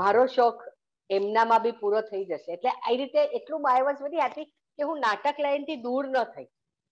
મારો 0.00 0.26
શોખ 0.36 0.62
એમનામાં 1.10 1.62
બી 1.62 1.76
પૂરો 1.80 2.00
થઈ 2.10 2.24
જશે. 2.24 2.50
એટલે 2.56 2.70
આ 2.72 2.96
રીતે 3.00 3.20
એટલું 3.38 3.66
બાય 3.66 3.84
વોઝ 3.88 4.02
હતી 4.26 4.46
કે 4.78 4.88
હું 4.88 5.04
નાટક 5.06 5.44
લાઈનથી 5.46 5.82
દૂર 5.86 6.02
ન 6.06 6.18
થઈ. 6.34 6.48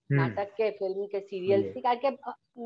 નાટક 0.09 0.55
કે 0.57 0.71
ફિલ્મ 0.79 1.03
કે 1.13 1.19
સિરિયલ્સથી 1.29 1.85
કારણ 1.85 2.03
કે 2.03 2.09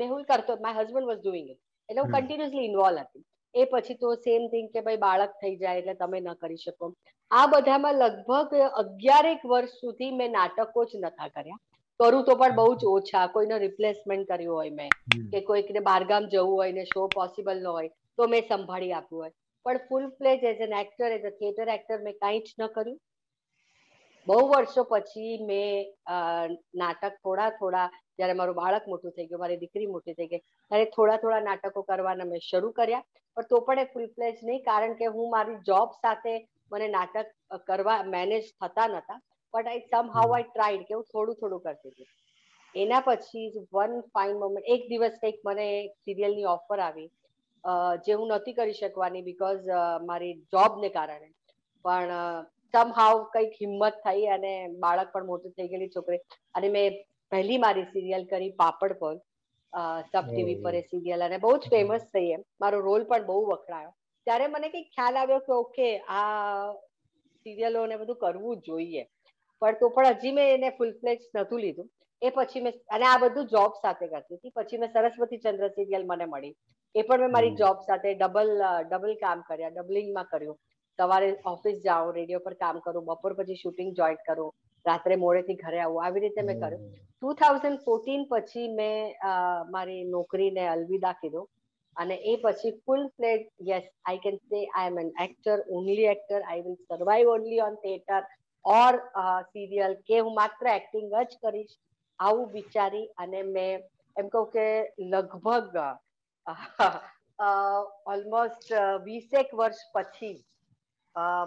મેહુલ 0.00 0.24
કરતો 0.30 0.56
my 0.64 0.78
husband 0.78 1.10
was 1.10 1.22
doing 1.22 1.48
it 1.52 1.60
એટલે 1.88 2.02
હું 2.02 2.12
કન્ટિન્યુઅસલી 2.14 2.68
ઇન્વોલ્વ 2.70 3.00
હતી. 3.00 3.24
એ 3.54 3.64
પછી 3.64 3.98
તો 4.02 4.14
સેમ 4.26 4.44
થિંગ 4.52 4.68
કે 4.74 4.84
ભાઈ 4.86 5.00
બાળક 5.00 5.32
થઈ 5.40 5.56
જાય 5.56 5.82
એટલે 5.82 5.94
તમે 5.94 6.20
ન 6.20 6.28
કરી 6.42 6.62
શકો. 6.64 6.92
આ 7.30 7.46
બધામાં 7.46 8.00
લગભગ 8.02 8.52
અગિયારેક 8.82 9.44
વર્ષ 9.52 9.74
સુધી 9.80 10.12
મેં 10.20 10.32
નાટકો 10.38 10.84
જ 10.84 11.02
નતા 11.02 11.28
કર્યા. 11.28 11.60
કરું 12.00 12.24
તો 12.24 12.36
પણ 12.36 12.56
બહુ 12.58 12.68
જ 12.76 12.92
ઓછા. 12.92 13.26
કોઈનો 13.34 13.58
રિપ્લેસમેન્ટ 13.64 14.30
કર્યું 14.30 14.56
હોય 14.56 14.72
મેં. 14.78 14.94
કે 15.32 15.40
કોઈકને 15.50 15.80
બારગામ 15.90 16.30
જવું 16.32 16.54
હોય 16.60 16.72
ને 16.72 16.84
શો 16.84 17.08
પોસિબલ 17.16 17.58
ન 17.58 17.66
હોય. 17.66 17.90
તો 18.18 18.28
મેં 18.32 18.42
સંભાળી 18.50 18.92
આપ્યું 18.98 19.22
હોય. 19.22 19.32
પણ 19.66 19.86
full 19.88 20.04
fledge 20.18 20.44
as 20.50 20.62
an 20.66 20.76
actor 20.82 21.10
as 21.16 21.26
a 21.30 21.32
theatre 21.40 21.72
actor 21.76 21.98
મેં 22.06 22.20
કાંઈ 22.22 22.44
જ 22.46 22.50
ન 22.60 22.68
કર્યું. 22.76 23.00
બહુ 24.26 24.38
વર્ષો 24.52 24.82
પછી 24.90 25.34
મેં 25.48 25.90
નાટક 26.80 27.14
થોડા 27.24 27.50
થોડા, 27.60 27.88
જ્યારે 28.18 28.38
મારું 28.40 28.58
બાળક 28.60 28.84
મોટું 28.92 29.14
થઈ 29.16 29.28
ગયું, 29.28 29.42
મારી 29.42 29.60
દીકરી 29.62 29.90
મોટી 29.94 30.16
થઈ 30.18 30.30
ગઈ, 30.32 30.42
ત્યારે 30.70 30.92
થોડા 30.96 31.18
થોડા 31.22 31.42
નાટકો 31.48 31.82
કરવાના 31.90 32.30
મેં 32.32 32.44
શરૂ 32.48 32.72
કર્યા. 32.78 33.04
પણ 33.36 33.48
તો 33.50 33.60
પણ 33.66 33.82
એ 33.84 33.90
ફૂલ 33.92 34.08
ફ્લેજ 34.16 34.36
નહીં, 34.48 34.60
કારણ 34.70 34.94
કે 35.00 35.12
હું 35.16 35.32
મારી 35.36 35.58
જોબ 35.70 35.96
સાથે 36.02 36.34
મને 36.72 36.88
નાટક 36.96 37.28
કરવા 37.68 37.98
મેનેજ 38.14 38.44
થતા 38.60 38.88
નતા. 38.92 39.18
But 39.54 39.72
I 39.72 39.82
somehow 40.16 40.28
I 40.34 40.46
tried 40.50 40.84
કે 40.88 40.94
હું 40.98 41.08
થોડું 41.12 41.40
થોડું 41.40 41.64
કરતી 41.64 41.92
હતી. 41.94 42.08
એના 42.74 43.02
પછી 43.08 43.48
વન 43.74 43.98
ફાઇન 44.14 44.38
મોમેન્ટ 44.42 44.70
એક 44.74 44.86
દિવસ 44.92 45.18
કંઈક 45.22 45.42
મને 45.48 45.66
સિરિયલની 46.04 46.48
ઓફર 46.54 46.78
આવી. 46.86 47.08
જે 48.06 48.14
હું 48.14 48.28
નથી 48.30 48.54
કરી 48.54 48.74
શકવાની 48.74 49.24
બીકોઝ 49.24 49.68
મારી 50.08 50.34
જોબને 50.52 50.90
કારણે. 50.90 51.28
પણ 51.84 52.12
સમ 52.74 52.92
હાવ 52.98 53.24
કંઈક 53.32 53.56
હિંમત 53.62 53.98
થઈ 54.04 54.28
અને 54.36 54.52
બાળક 54.84 55.12
પણ 55.12 55.26
મોટું 55.26 55.54
થઈ 55.56 55.68
ગયેલી 55.68 55.94
છોકરી. 55.96 56.20
અને 56.54 56.68
મેં 56.68 56.98
પહેલી 57.32 57.58
મારી 57.58 57.88
સિરિયલ 57.92 58.24
કરી 58.26 58.52
પાપડ 58.62 58.98
પર. 59.00 59.16
સબ 60.04 60.24
ટીવી 60.28 60.60
પર 60.64 60.74
એ 60.74 60.82
સિરિયલ 60.84 61.22
અને 61.22 61.38
બહુ 61.38 61.52
જ 61.58 61.72
ફેમસ 61.74 62.06
થઈ 62.12 62.30
એમ. 62.36 62.42
મારો 62.60 62.80
રોલ 62.82 63.04
પણ 63.04 63.26
બહુ 63.26 63.38
વખણાયો. 63.50 63.92
ત્યારે 64.26 64.48
મને 64.48 64.68
કંઈક 64.68 64.90
ખ્યાલ 64.96 65.16
આવ્યો 65.16 65.40
કે 65.46 65.52
ઓકે 65.54 65.88
આ 66.08 66.72
સિરિયલો 67.46 67.86
ને 67.86 67.96
બધું 67.96 68.20
કરવું 68.22 68.62
જોઈએ. 68.68 69.02
પણ 69.62 69.78
તો 69.80 69.90
પણ 69.90 70.14
હજી 70.14 70.32
મેં 70.32 70.54
એને 70.56 70.76
ફૂલ 70.78 70.92
ફ્લેજ 71.00 71.20
નહોતું 71.34 71.62
લીધું. 71.64 71.88
એ 72.22 72.30
પછી 72.36 72.62
મેં 72.64 72.74
અને 72.96 73.04
આ 73.10 73.20
બધું 73.22 73.48
જોબ 73.54 73.78
સાથે 73.84 74.04
કરતી 74.06 74.38
હતી. 74.38 74.54
પછી 74.58 74.80
મેં 74.82 74.92
સરસ્વતી 74.96 75.42
ચંદ્ર 75.44 75.70
સિરિયલ 75.76 76.04
મને 76.10 76.26
મળી. 76.32 76.54
એ 76.94 77.02
પણ 77.06 77.22
મેં 77.24 77.32
મારી 77.36 77.54
જોબ 77.62 77.86
સાથે 77.88 78.10
ડબલ 78.14 78.52
ડબલ 78.90 79.14
કામ 79.24 79.46
કર્યા 79.48 79.74
ડબલિંગમાં 79.76 80.28
કર્યું. 80.32 80.58
સવારે 80.98 81.30
ઓફિસ 81.52 81.78
જાઉં 81.86 82.12
રેડિયો 82.18 82.44
પર 82.46 82.54
કામ 82.64 82.82
કરું 82.84 83.08
બપોર 83.08 83.32
પછી 83.38 83.62
શૂટિંગ 83.62 83.90
જોઈન 84.00 84.20
કરું 84.26 84.52
રાત્રે 84.84 85.16
મોડેથી 85.24 85.58
ઘરે 85.64 85.80
આવું. 85.80 86.04
આવી 86.04 86.22
રીતે 86.24 86.42
મેં 86.50 86.60
કર્યું. 86.62 86.84
ટુ 87.16 87.34
થાઉઝન્ડ 87.40 87.82
ફોર્ટીન 87.86 88.22
પછી 88.32 88.68
મેં 88.78 88.96
મારી 89.74 90.04
નોકરીને 90.14 90.64
અલવિદા 90.74 91.14
કીધું. 91.22 91.46
અને 91.96 92.16
એ 92.32 92.34
પછી 92.44 92.74
full 92.84 93.02
fledged 93.16 93.42
yes 93.70 93.86
I 94.10 94.20
can 94.24 94.36
say 94.50 94.60
I 94.66 94.90
am 94.90 94.98
an 95.02 95.10
actor 95.24 95.58
only 95.78 96.10
actor 96.14 96.40
I 96.42 96.62
will 96.66 96.78
survive 96.90 97.32
only 97.36 97.62
on 97.68 97.74
theatre 97.84 98.22
or 98.64 98.94
serial 99.52 99.96
કે 100.10 100.20
હું 100.20 100.34
માત્ર 100.40 100.70
એક્ટિંગ 100.74 101.08
જ 101.14 101.40
કરીશ. 101.42 101.74
આવું 102.26 102.48
વિચારી 102.56 103.06
અને 103.24 103.40
મેં 103.54 103.84
એમ 104.16 104.26
કહું 104.32 104.46
કે 104.54 104.66
લગભગ 105.12 105.76
ઓલમોસ્ટ 108.12 108.68
વીસેક 109.06 109.48
વર્ષ 109.60 109.80
પછી 109.94 110.36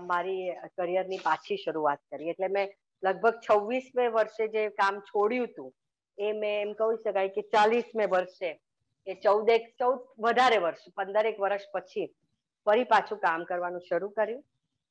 મારી 0.09 0.45
કરિયરની 0.77 1.21
પાછી 1.27 1.61
શરૂઆત 1.63 2.01
કરી. 2.09 2.31
એટલે 2.33 2.49
મેં 2.57 2.67
લગભગ 3.03 3.35
છવ્વીસમે 3.45 4.05
વર્ષે 4.17 4.45
જે 4.55 4.63
કામ 4.81 4.95
છોડ્યું 5.09 5.47
હતું, 5.49 5.71
એ 6.17 6.27
મેં 6.41 6.55
એમ 6.65 6.71
કહી 6.79 6.97
શકાય 7.03 7.35
કે 7.37 7.43
ચાલીસમે 7.53 8.05
વર્ષે, 8.13 8.51
એ 9.07 9.13
ચૌદેક, 9.25 9.63
ચૌદ, 9.79 9.99
વધારે 10.25 10.59
વર્ષ, 10.65 10.93
પંદરેક 10.97 11.37
વર્ષ 11.45 11.65
પછી 11.75 12.07
ફરી 12.67 12.87
પાછું 12.93 13.19
કામ 13.25 13.41
કરવાનું 13.49 13.87
શરૂ 13.89 14.11
કર્યું. 14.17 14.43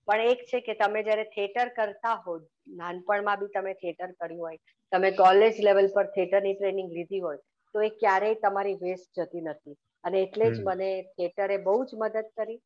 પણ 0.08 0.30
એક 0.32 0.44
છે 0.50 0.61
કે 0.66 0.75
તમે 0.80 1.02
જ્યારે 1.06 1.25
થિયેટર 1.34 1.68
કરતા 1.78 2.14
હો 2.25 2.37
નાનપણમાં 2.80 3.40
બી 3.40 3.52
તમે 3.56 3.75
થિયેટર 3.80 4.11
કર્યું 4.14 4.44
હોય 4.44 4.58
તમે 4.92 5.11
કોલેજ 5.23 5.61
લેવલ 5.68 5.88
પર 5.96 6.06
થિયેટરની 6.14 6.54
ટ્રેનિંગ 6.56 6.92
લીધી 6.99 7.25
હોય 7.26 7.42
તો 7.75 7.84
એ 7.88 7.90
ક્યારેય 8.02 8.40
તમારી 8.42 8.78
વેસ્ટ 8.82 9.20
જતી 9.20 9.44
નથી. 9.46 9.76
અને 10.04 10.16
એટલે 10.23 10.46
જ 10.50 10.62
મને 10.68 10.90
થિયેટરે 11.11 11.56
બહુ 11.66 11.76
જ 11.88 12.00
મદદ 12.02 12.28
કરી. 12.37 12.61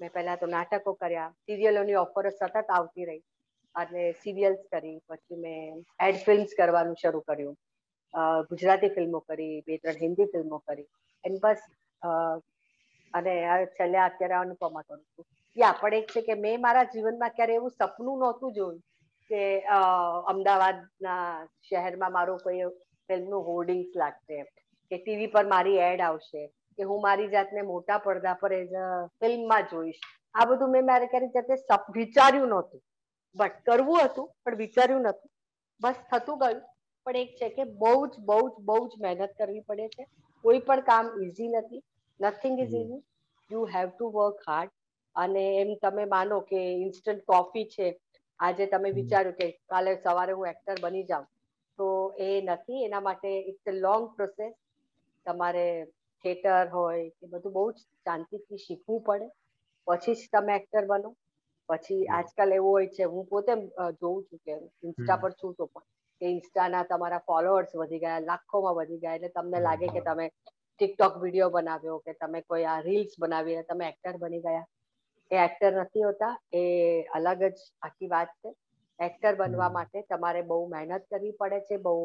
મેં 0.00 0.10
પહેલા 0.14 0.38
તો 0.38 0.46
નાટકો 0.48 0.94
કર્યા 1.02 1.30
સિરિયલોની 1.44 2.00
ઓફરો 2.04 2.30
સતત 2.32 2.64
આવતી 2.70 3.06
રહી. 3.10 3.22
અને 3.74 4.02
સિરિયલ્સ 4.22 4.62
કરી 4.72 4.96
પછી 5.08 5.40
મેં 5.44 5.84
એડ 6.06 6.18
ફિલ્મ્સ 6.26 6.58
કરવાનું 6.58 7.00
શરૂ 7.02 7.22
કર્યું. 7.28 7.56
ગુજરાતી 8.50 8.94
ફિલ્મો 8.96 9.20
કરી 9.22 9.62
બે 9.66 9.78
ત્રણ 9.78 10.02
હિન્દી 10.04 10.32
ફિલ્મો 10.34 10.58
કરી. 10.60 10.88
એન્ડ 11.24 11.40
બસ 11.44 11.62
અને 13.14 13.34
છેલ્લે 13.76 13.98
અત્યારે 14.08 14.36
અનુપમા 14.40 14.84
કરું 14.86 15.02
છું. 15.04 15.26
યા 15.56 15.78
પણ 15.80 15.96
એક 15.96 16.08
છે 16.08 16.22
કે 16.22 16.34
મેં 16.36 16.60
મારા 16.60 16.90
જીવનમાં 16.92 17.34
ક્યારે 17.36 17.54
એવું 17.54 17.72
સપનું 17.72 18.18
નહોતું 18.18 18.54
જોયું 18.54 18.80
કે 19.30 19.42
અમદાવાદના 20.32 21.20
શહેરમાં 21.68 22.14
મારું 22.16 22.42
કોઈ 22.42 22.66
ફિલ્મનું 23.08 23.46
હોર્ડિંગ્સ 23.48 23.94
લાગશે 23.94 24.40
કે 24.90 24.98
ટીવી 24.98 25.30
પર 25.34 25.44
મારી 25.46 25.78
એડ 25.86 26.02
આવશે 26.02 26.42
કે 26.78 26.88
હું 26.90 27.04
મારી 27.06 27.30
જાતને 27.30 27.66
મોટા 27.70 28.00
પડદા 28.00 28.34
પર 28.42 28.52
એઝ 28.58 28.74
અ 28.80 28.88
ફિલ્મમાં 29.20 29.70
જોઈશ. 29.72 30.02
આ 30.34 30.46
બધું 30.46 30.74
મેં 30.74 30.90
મારે 30.90 31.08
ક્યારે 31.08 31.30
જાતે 31.30 31.54
વિચાર્યું 31.94 32.48
નહોતું. 32.48 32.82
બટ 33.36 33.64
કરવું 33.66 34.04
હતું 34.04 34.28
પણ 34.42 34.58
વિચાર્યું 34.58 35.02
નહોતું. 35.02 35.30
બસ 35.80 35.98
થતું 36.10 36.38
ગયું. 36.38 36.62
પણ 37.06 37.16
એક 37.16 37.34
છે 37.38 37.48
કે 37.56 37.64
બહુ 37.80 37.94
જ 38.06 38.24
બહુ 38.28 38.40
જ 38.48 38.68
બહુ 38.68 38.78
જ 38.88 39.02
મહેનત 39.02 39.34
કરવી 39.38 39.66
પડે 39.68 39.88
છે. 39.94 40.04
કોઈ 40.44 40.64
પણ 40.68 40.86
કામ 40.90 41.12
ઇઝી 41.24 41.50
નથી. 41.54 41.82
Nothing 42.20 42.58
is 42.58 42.74
easy 42.74 43.02
you 43.50 43.62
have 43.72 43.88
to 43.92 44.10
work 44.12 44.48
hard 44.48 44.73
અને 45.16 45.44
એમ 45.56 45.70
તમે 45.80 46.04
માનો 46.08 46.40
કે 46.44 46.60
ઇન્સ્ટન્ટ 46.78 47.24
કોફી 47.26 47.66
છે. 47.68 47.88
આજે 48.40 48.66
તમે 48.68 48.90
વિચાર્યું 48.92 49.36
કે 49.36 49.46
કાલે 49.68 49.92
સવારે 49.98 50.32
હું 50.32 50.48
એક્ટર 50.48 50.76
બની 50.80 51.06
જાઉં. 51.06 51.26
તો 51.78 51.86
એ 52.20 52.30
નથી 52.42 52.84
એના 52.86 53.02
માટે 53.02 53.30
ઇટ્સ 53.42 53.66
અ 53.66 53.76
લોંગ 53.78 54.04
પ્રોસેસ 54.16 54.54
તમારે 55.26 55.66
થિયેટર 56.24 56.66
હોય 56.70 56.98
એ 57.20 57.32
બધું 57.32 57.54
બહુ 57.54 57.64
જ 57.72 57.76
શાંતિથી 58.02 58.60
શીખવું 58.60 59.04
પડે. 59.04 59.28
પછી 59.86 60.16
જ 60.16 60.30
તમે 60.32 60.56
એક્ટર 60.56 60.84
બનો. 60.86 61.10
પછી 61.68 62.02
આજકાલ 62.10 62.52
એવું 62.52 62.70
હોય 62.70 62.90
છે 62.90 63.04
હું 63.06 63.26
પોતે 63.26 63.52
જોઉં 64.00 64.18
છું 64.24 64.40
કે 64.40 64.54
ઇન્સ્ટા 64.82 65.18
પર 65.18 65.32
છું 65.34 65.54
તો 65.54 65.66
પણ 65.68 65.86
કે 66.20 66.30
ઇન્સ્ટાના 66.30 66.84
તમારા 66.86 67.26
ફોલોઅર્સ 67.26 67.72
વધી 67.74 68.00
ગયા 68.00 68.20
લાખોમાં 68.22 68.76
વધી 68.78 69.00
ગયા 69.00 69.16
એટલે 69.18 69.30
તમને 69.32 69.62
લાગે 69.62 69.88
કે 69.90 70.02
તમે 70.02 70.26
ટિકટોક 70.80 71.14
વીડિયો 71.18 71.50
બનાવ્યો 71.52 71.98
કે 72.00 72.14
તમે 72.16 72.42
કોઈ 72.44 72.66
આ 72.66 72.78
રીલ્સ 72.82 73.12
બનાવીને 73.18 73.64
તમે 73.64 73.88
એક્ટર 73.88 74.16
બની 74.18 74.42
ગયા. 74.42 74.66
એ 75.30 75.36
એક્ટર 75.38 75.72
નથી 75.76 76.04
હોતા 76.04 76.34
એ 76.54 76.62
અલગ 77.14 77.40
જ 77.46 77.56
આખી 77.82 78.08
વાત 78.08 78.30
છે. 78.38 78.50
એક્ટર 78.98 79.34
બનવા 79.36 79.70
માટે 79.70 80.04
તમારે 80.08 80.42
બહુ 80.44 80.60
મહેનત 80.68 81.08
કરવી 81.10 81.34
પડે 81.34 81.60
છે 81.68 81.78
બહુ 81.78 81.96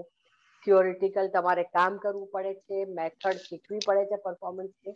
થિયોરિટિકલ 0.67 1.29
તમારે 1.29 1.63
કામ 1.69 1.99
કરવું 1.99 2.31
પડે 2.31 2.53
છે 2.63 2.85
મેથડ 2.93 3.43
શીખવી 3.43 3.85
પડે 3.85 4.05
છે 4.09 4.21
પરફોર્મન્સની 4.23 4.95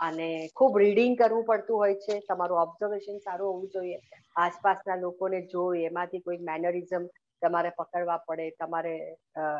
અને 0.00 0.28
ખૂબ 0.56 0.78
રીડિંગ 0.78 1.16
કરવું 1.16 1.46
પડતું 1.46 1.76
હોય 1.76 1.96
છે 2.00 2.20
તમારું 2.28 2.62
ઓબ્ઝર્વેશન 2.64 3.18
સારું 3.20 3.48
હોવું 3.48 3.70
જોઈએ. 3.70 3.98
આસપાસના 4.36 4.96
લોકોને 4.98 5.40
જોઈ 5.46 5.84
એમાંથી 5.84 6.22
કોઈ 6.22 6.40
મેનરિઝમ 6.42 7.08
તમારે 7.42 7.72
પકડવા 7.72 8.20
પડે 8.26 8.46
તમારે 8.58 8.94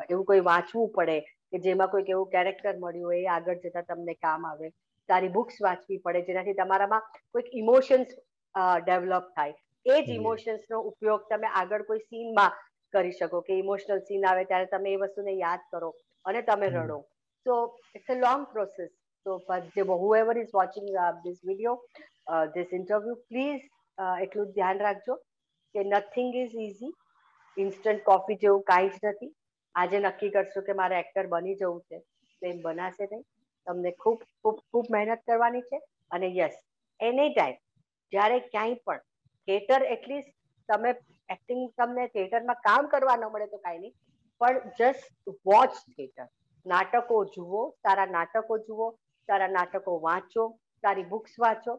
એવું 0.08 0.24
કોઈ 0.24 0.42
વાંચવું 0.42 0.92
પડે 0.92 1.18
કે 1.50 1.58
જેમાં 1.60 1.90
કોઈક 1.90 2.08
એવું 2.08 2.30
કેરેક્ટર 2.30 2.76
મળ્યું 2.76 3.08
હોય 3.08 3.22
એ 3.22 3.32
આગળ 3.36 3.60
જતા 3.62 3.84
તમને 3.84 4.14
કામ 4.18 4.44
આવે. 4.44 4.72
સારી 5.10 5.32
બુક્સ 5.36 5.62
વાંચવી 5.66 6.00
પડે 6.06 6.26
જેનાથી 6.28 6.56
તમારામાં 6.60 7.08
કોઈક 7.32 7.48
ઇમોશન્સ 7.62 8.16
ડેવલપ 8.84 9.26
થાય. 9.36 9.54
એ 9.86 9.96
જ 9.98 10.18
ઇમોશન્સનો 10.18 10.82
ઉપયોગ 10.90 11.22
તમે 11.30 11.48
આગળ 11.54 11.86
કોઈ 11.90 12.02
સીનમાં 12.02 12.58
કરી 12.94 13.16
શકો 13.18 13.40
કે 13.48 13.58
ઇમોશનલ 13.62 14.00
સીન 14.08 14.26
આવે 14.28 14.44
ત્યારે 14.44 14.70
તમે 14.72 14.94
એ 14.94 15.00
વસ્તુને 15.02 15.32
યાદ 15.34 15.66
કરો 15.72 15.90
અને 16.24 16.42
તમે 16.48 16.70
રડો. 16.70 16.98
So 17.46 17.54
it's 17.96 18.10
a 18.10 18.16
long 18.16 18.46
process 18.54 18.90
તો 19.26 19.38
જે 19.76 19.82
whoever 20.02 20.36
is 20.42 20.52
watching 20.58 20.88
this 21.24 21.40
video 21.48 21.76
this 22.54 22.78
interview 22.78 23.16
please 23.28 23.64
એટલું 24.24 24.54
ધ્યાન 24.56 24.82
રાખજો 24.86 25.18
કે 25.74 25.86
nothing 25.88 26.38
is 26.44 26.56
easy 26.66 26.94
instant 27.56 28.02
coffee 28.04 28.40
જેવું 28.44 28.64
કાંઈ 28.70 28.94
જ 28.94 29.12
નથી. 29.12 29.32
આજે 29.74 29.98
નક્કી 29.98 30.32
કરશો 30.36 30.66
કે 30.68 30.78
મારે 30.80 31.02
એક્ટર 31.02 31.26
બની 31.34 31.58
જવું 31.60 31.82
છે. 31.88 31.98
તો 32.42 32.46
એમ 32.46 32.58
બનાશે 32.64 33.04
નહીં. 33.04 33.24
તમને 33.66 33.92
ખૂબ 34.02 34.20
ખૂબ 34.42 34.58
ખૂબ 34.66 34.86
મહેનત 34.90 35.22
કરવાની 35.26 35.68
છે. 35.70 35.78
અને 36.10 36.28
યસ 36.38 36.56
એની 37.00 37.30
ટાઈમ 37.32 37.58
જ્યારે 38.12 38.38
ક્યાંય 38.52 38.82
પણ 38.86 39.02
થિયેટર 39.48 39.82
એટલીસ્ટ 39.94 40.32
તમે 40.68 40.90
એક્ટિંગ 41.28 41.62
તમને 41.78 42.08
થિયેટરમાં 42.14 42.64
કામ 42.66 42.90
કરવા 42.92 43.16
ન 43.16 43.26
મળે 43.26 43.46
તો 43.46 43.58
કાંઈ 43.58 43.82
નહીં. 43.84 43.94
પણ 44.40 44.72
જસ્ટ 44.78 45.36
વોચ 45.46 45.72
થિયેટર 45.86 46.26
નાટકો 46.66 47.20
જુઓ, 47.34 47.62
સારા 47.82 48.10
નાટકો 48.16 48.58
જુઓ, 48.66 48.86
સારા 49.28 49.54
નાટકો 49.56 50.00
વાંચો, 50.02 50.44
સારી 50.84 51.08
બુક્સ 51.12 51.38
વાંચો 51.38 51.76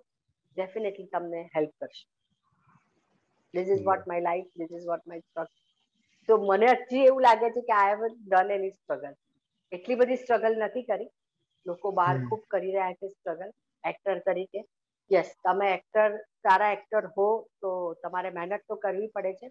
ડેફિનેટલી 0.57 1.11
તમને 1.13 1.41
હેલ્પ 1.55 1.73
કરશે. 1.79 2.05
This 3.53 3.69
is 3.75 3.83
what 3.87 4.07
my 4.09 4.25
life 4.27 4.51
this 4.57 4.71
is 4.77 4.87
what 4.91 5.05
my 5.05 5.21
struggle 5.21 5.57
તો 6.29 6.37
મને 6.49 6.69
હજી 6.81 7.05
એવું 7.05 7.25
લાગે 7.27 7.47
છે 7.55 7.63
કે 7.69 7.75
I 7.77 7.91
have 7.93 8.03
done 8.27 8.53
any 8.57 8.73
struggle 8.73 9.15
એટલી 9.71 9.99
બધી 10.01 10.21
સ્ટ્રગલ 10.23 10.55
નથી 10.59 10.87
કરી. 10.89 11.09
લોકો 11.65 11.91
બહાર 11.93 12.15
ખૂબ 12.21 12.41
કરી 12.47 12.73
રહ્યા 12.73 12.95
છે 12.95 13.07
સ્ટ્રગલ 13.09 13.51
એક્ટર 13.83 14.17
તરીકે. 14.23 14.61
યસ 15.11 15.29
તમે 15.39 15.67
એક્ટર 15.71 16.11
સારા 16.39 16.71
એક્ટર 16.73 17.03
હો 17.13 17.27
તો 17.59 17.71
તમારે 18.01 18.29
મહેનત 18.33 18.63
તો 18.65 18.75
કરવી 18.79 19.11
પડે 19.11 19.33
છે. 19.39 19.47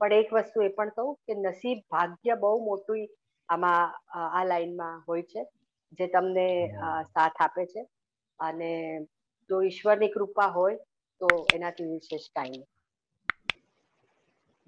પણ 0.00 0.14
એક 0.16 0.30
વસ્તુ 0.34 0.58
એ 0.62 0.70
પણ 0.70 0.90
કહું 0.96 1.10
કે 1.24 1.32
નસીબ 1.38 1.78
ભાગ્ય 1.88 2.34
બહુ 2.38 2.52
મોટું 2.62 3.02
આમાં 3.48 3.86
આ 4.30 4.42
લાઈનમાં 4.44 4.96
હોય 5.06 5.24
છે 5.26 5.40
જે 5.98 6.06
તમને 6.08 6.46
સાથ 7.12 7.38
આપે 7.40 7.64
છે. 7.68 7.82
અને 8.38 8.70
જો 9.50 9.56
ઈશ્વરની 9.62 10.12
કૃપા 10.12 10.50
હોય 10.52 10.78
તો 11.20 11.28
એનાથી 11.52 11.88
વિશેષ 11.90 12.26
કાંઈ 12.32 12.58
નહીં. 12.58 12.68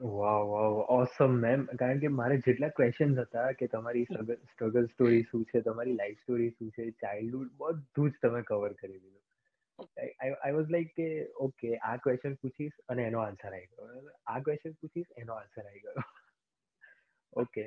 વાવ 0.03 0.49
વાવ 0.49 0.77
ઓસમ 0.91 1.35
મેમ 1.43 1.65
કારણ 1.81 2.01
કે 2.05 2.09
મારે 2.13 2.37
જેટલા 2.47 2.71
ક્વેશ્ચન્સ 2.79 3.19
હતા 3.19 3.51
કે 3.59 3.67
તમારી 3.67 4.07
સ્ટ્રગલ 4.11 4.87
સ્ટોરી 4.87 5.27
શું 5.31 5.45
છે 5.45 5.61
તમારી 5.61 5.99
લાઈફ 5.99 6.23
સ્ટોરી 6.23 6.51
શું 6.51 6.73
છે 6.79 6.87
ચાઇલ્ડહુડ 7.03 7.53
બધું 7.59 8.11
જ 8.11 8.23
તમે 8.23 8.43
કવર 8.43 8.73
કરી 8.73 8.95
દીધું. 8.95 9.21
આઈ 10.39 10.53
વોઝ 10.53 10.73
લાઈક 10.77 10.91
કે 10.97 11.07
ઓકે 11.47 11.71
આ 11.91 11.95
ક્વેશ્ચન 11.97 12.35
પૂછીશ 12.43 12.81
અને 12.89 13.05
એનો 13.05 13.23
આન્સર 13.27 13.53
આવી 13.53 13.71
ગયો. 13.71 14.03
આ 14.27 14.41
ક્વેશ્ચન 14.41 14.77
પૂછીશ 14.81 15.15
એનો 15.17 15.39
આન્સર 15.39 15.63
આવી 15.63 15.85
ગયો. 15.87 16.05
Okay 17.37 17.65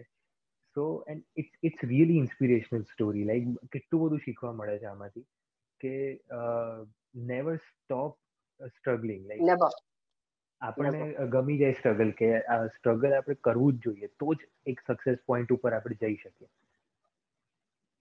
so 0.76 0.86
and 1.08 1.24
it's 1.38 1.56
it's 1.64 1.90
really 1.94 2.22
inspirational 2.26 2.86
story 2.92 3.26
like 3.32 3.58
કેટલું 3.72 4.06
બધું 4.06 4.24
શીખવા 4.28 4.54
મળે 4.54 4.78
છે 4.78 4.92
આમાંથી 4.92 5.28
કે 5.82 5.96
નેવર 7.32 7.58
સ્ટોપ 7.64 8.20
સ્ટ્રગલિંગ 8.74 9.28
લાઈક 9.28 9.72
આપણને 10.62 11.02
ગમી 11.32 11.58
જાય 11.60 11.78
સ્ટ્રગલ 11.78 12.12
કે 12.16 12.30
આ 12.50 12.60
સ્ટ્રગલ 12.70 13.16
આપણે 13.16 13.38
કરવું 13.44 13.78
જ 13.78 13.88
જોઈએ 13.88 14.12
તો 14.16 14.36
જ 14.36 14.46
એક 14.66 14.86
સક્સેસ 14.86 15.20
પોઈન્ટ 15.26 15.52
ઉપર 15.52 15.74
આપણે 15.74 15.98
જઈ 16.02 16.18
શકીએ. 16.18 16.50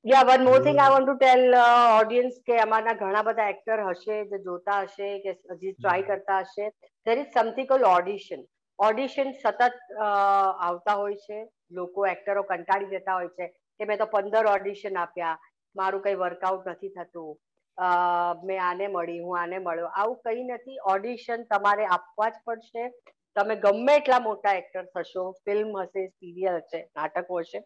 Yeah 0.04 0.24
one 0.28 0.42
more 0.46 0.62
thing 0.62 0.78
I 0.78 0.94
want 0.94 1.06
to 1.08 1.16
tell 1.18 1.54
audience 1.98 2.34
કે 2.42 2.58
અમારના 2.62 2.96
ઘણા 2.96 3.24
બધા 3.24 3.52
એક્ટર 3.52 3.82
હશે 3.84 4.18
જે 4.32 4.40
જોતા 4.42 4.80
હશે 4.82 5.08
કે 5.24 5.34
હજી 5.54 5.74
ટ્રાય 5.74 6.08
કરતા 6.10 6.40
હશે. 6.44 6.66
There 7.06 7.16
is 7.18 7.30
something 7.32 7.68
call 7.68 7.86
audition 7.88 8.44
audition 8.78 9.32
સતત 9.34 9.70
આવતા 10.00 10.96
હોય 10.96 11.18
છે 11.24 11.40
લોકો 11.72 12.06
એક્ટરો 12.06 12.44
કંટાળી 12.44 12.92
જતા 12.92 13.18
હોય 13.18 13.32
છે 13.32 13.46
કે 13.80 13.86
મેં 13.86 13.98
તો 13.98 14.06
પંદર 14.08 14.52
ઓડિશન 14.52 14.96
આપ્યા 14.98 15.36
મારું 15.76 16.02
કઈ 16.02 16.16
વર્કઆઉટ 16.16 16.66
નથી 16.66 16.92
થતું. 16.92 17.34
મેં 17.78 18.60
આને 18.60 18.86
મળી, 18.88 19.20
હું 19.20 19.38
આને 19.38 19.58
મળ્યો. 19.58 19.90
આવું 19.92 20.18
કંઈ 20.24 20.46
નથી. 20.48 20.80
ઓડિશન 20.94 21.46
તમારે 21.52 21.86
આપવા 21.88 22.30
જ 22.30 22.42
પડશે. 22.46 22.84
તમે 23.36 23.54
ગમે 23.62 23.94
એટલા 24.00 24.20
મોટા 24.26 24.56
એક્ટર 24.58 24.84
થશો 24.88 25.22
ફિલ્મ 25.44 25.70
હશે 25.78 26.02
સિરિયલ 26.08 26.58
હશે, 26.60 26.80
નાટકો 26.96 27.40
હશે 27.40 27.60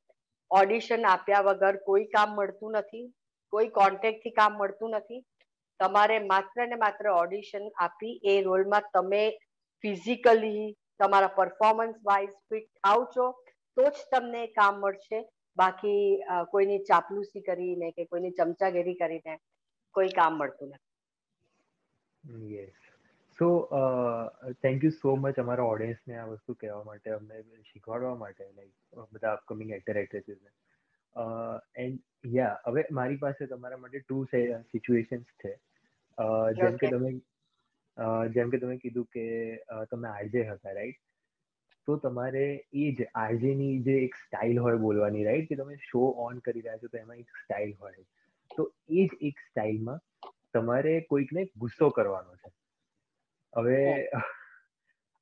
ઓડિશન 0.50 1.02
આપ્યા 1.08 1.46
વગર 1.48 1.76
કોઈ 1.88 2.06
કામ 2.14 2.30
મળતું 2.36 2.78
નથી, 2.80 3.06
કોઈ 3.52 3.68
કોન્ટેક્ટથી 3.80 4.36
કામ 4.38 4.56
મળતું 4.60 4.96
નથી. 4.98 5.20
તમારે 5.80 6.16
માત્ર 6.30 6.66
ને 6.70 6.78
માત્ર 6.84 7.10
ઓડિશન 7.14 7.66
આપી 7.78 8.14
એ 8.32 8.36
રોલમાં 8.42 8.88
તમે 8.94 9.22
ફિઝિકલી 9.84 10.64
તમારા 11.00 11.34
પરફોર્મન્સ 11.36 11.98
વાઇઝ 12.04 12.32
ફિટ 12.48 12.70
આવજો, 12.92 13.26
તો 13.76 13.84
જ 13.90 14.06
તમને 14.12 14.42
કામ 14.56 14.80
મળશે. 14.84 15.20
બાકી 15.56 16.02
કોઈની 16.52 16.80
ચાપલુસી 16.88 17.44
કરીને 17.46 17.88
કે 17.92 18.08
કોઈની 18.10 18.36
ચમચાગીરી 18.40 18.98
કરીને 19.02 19.34
કોઈ 19.98 20.12
કામ 20.14 20.38
મળતું 20.38 20.74
નથી 20.74 22.52
yes 22.54 22.88
so 23.38 23.48
thank 24.62 24.84
you 24.84 24.92
so 24.92 25.16
much 25.16 25.44
અમારા 25.44 25.70
ઓડિયન્સને 25.70 26.18
આ 26.18 26.28
વસ્તુ 26.28 26.56
કહેવા 26.56 26.84
માટે 26.84 27.10
અમને 27.12 27.42
શીખવાડવા 27.64 28.16
માટે 28.16 28.50
લાઈક 28.50 29.08
બધા 29.12 29.32
અપકમિંગ 29.32 29.72
એક્ટર 29.72 30.02
એક્ટ્રેસીસને 30.02 30.54
એન્ડ 31.76 32.34
યા 32.34 32.54
હવે 32.66 32.86
મારી 32.92 33.18
પાસે 33.18 33.42
તમારા 33.46 33.80
માટે 33.80 34.04
ટુ 34.04 34.22
સિચ્યુએશન્સ 34.32 35.34
છે 35.38 35.56
જેમ 36.58 36.78
કે 36.78 36.92
તમે 36.94 37.12
જેમ 38.30 38.50
કે 38.50 38.62
તમે 38.64 38.78
કીધું 38.78 39.12
કે 39.12 39.26
તમે 39.92 40.10
આરજે 40.10 40.44
હતા 40.44 40.74
રાઈટ 40.74 41.04
તો 41.88 41.98
તમારે 41.98 42.44
એ 42.44 42.86
જ 42.92 43.08
આરજેની 43.16 43.74
જે 43.82 43.96
એક 44.02 44.22
સ્ટાઇલ 44.22 44.58
હોય 44.58 44.84
બોલવાની 44.84 45.24
રાઈટ 45.24 45.50
કે 45.50 45.60
તમે 45.62 45.80
શો 45.84 46.06
ઓન 46.26 46.40
કરી 46.40 46.60
રહ્યા 46.60 46.82
છો 46.82 46.92
તો 46.92 47.02
એમાં 47.02 47.22
એક 47.24 47.42
સ્ટાઇલ 47.42 47.74
હોય 47.76 48.06
તો 48.56 48.72
એ 48.88 49.06
જ 49.06 49.18
એક 49.20 49.36
સ્ટાઇલમાં 49.40 50.00
તમારે 50.52 50.94
કોઈકને 51.10 51.44
ગુસ્સો 51.56 51.90
કરવાનો 51.90 52.36
છે. 52.36 52.50
હવે 53.52 53.80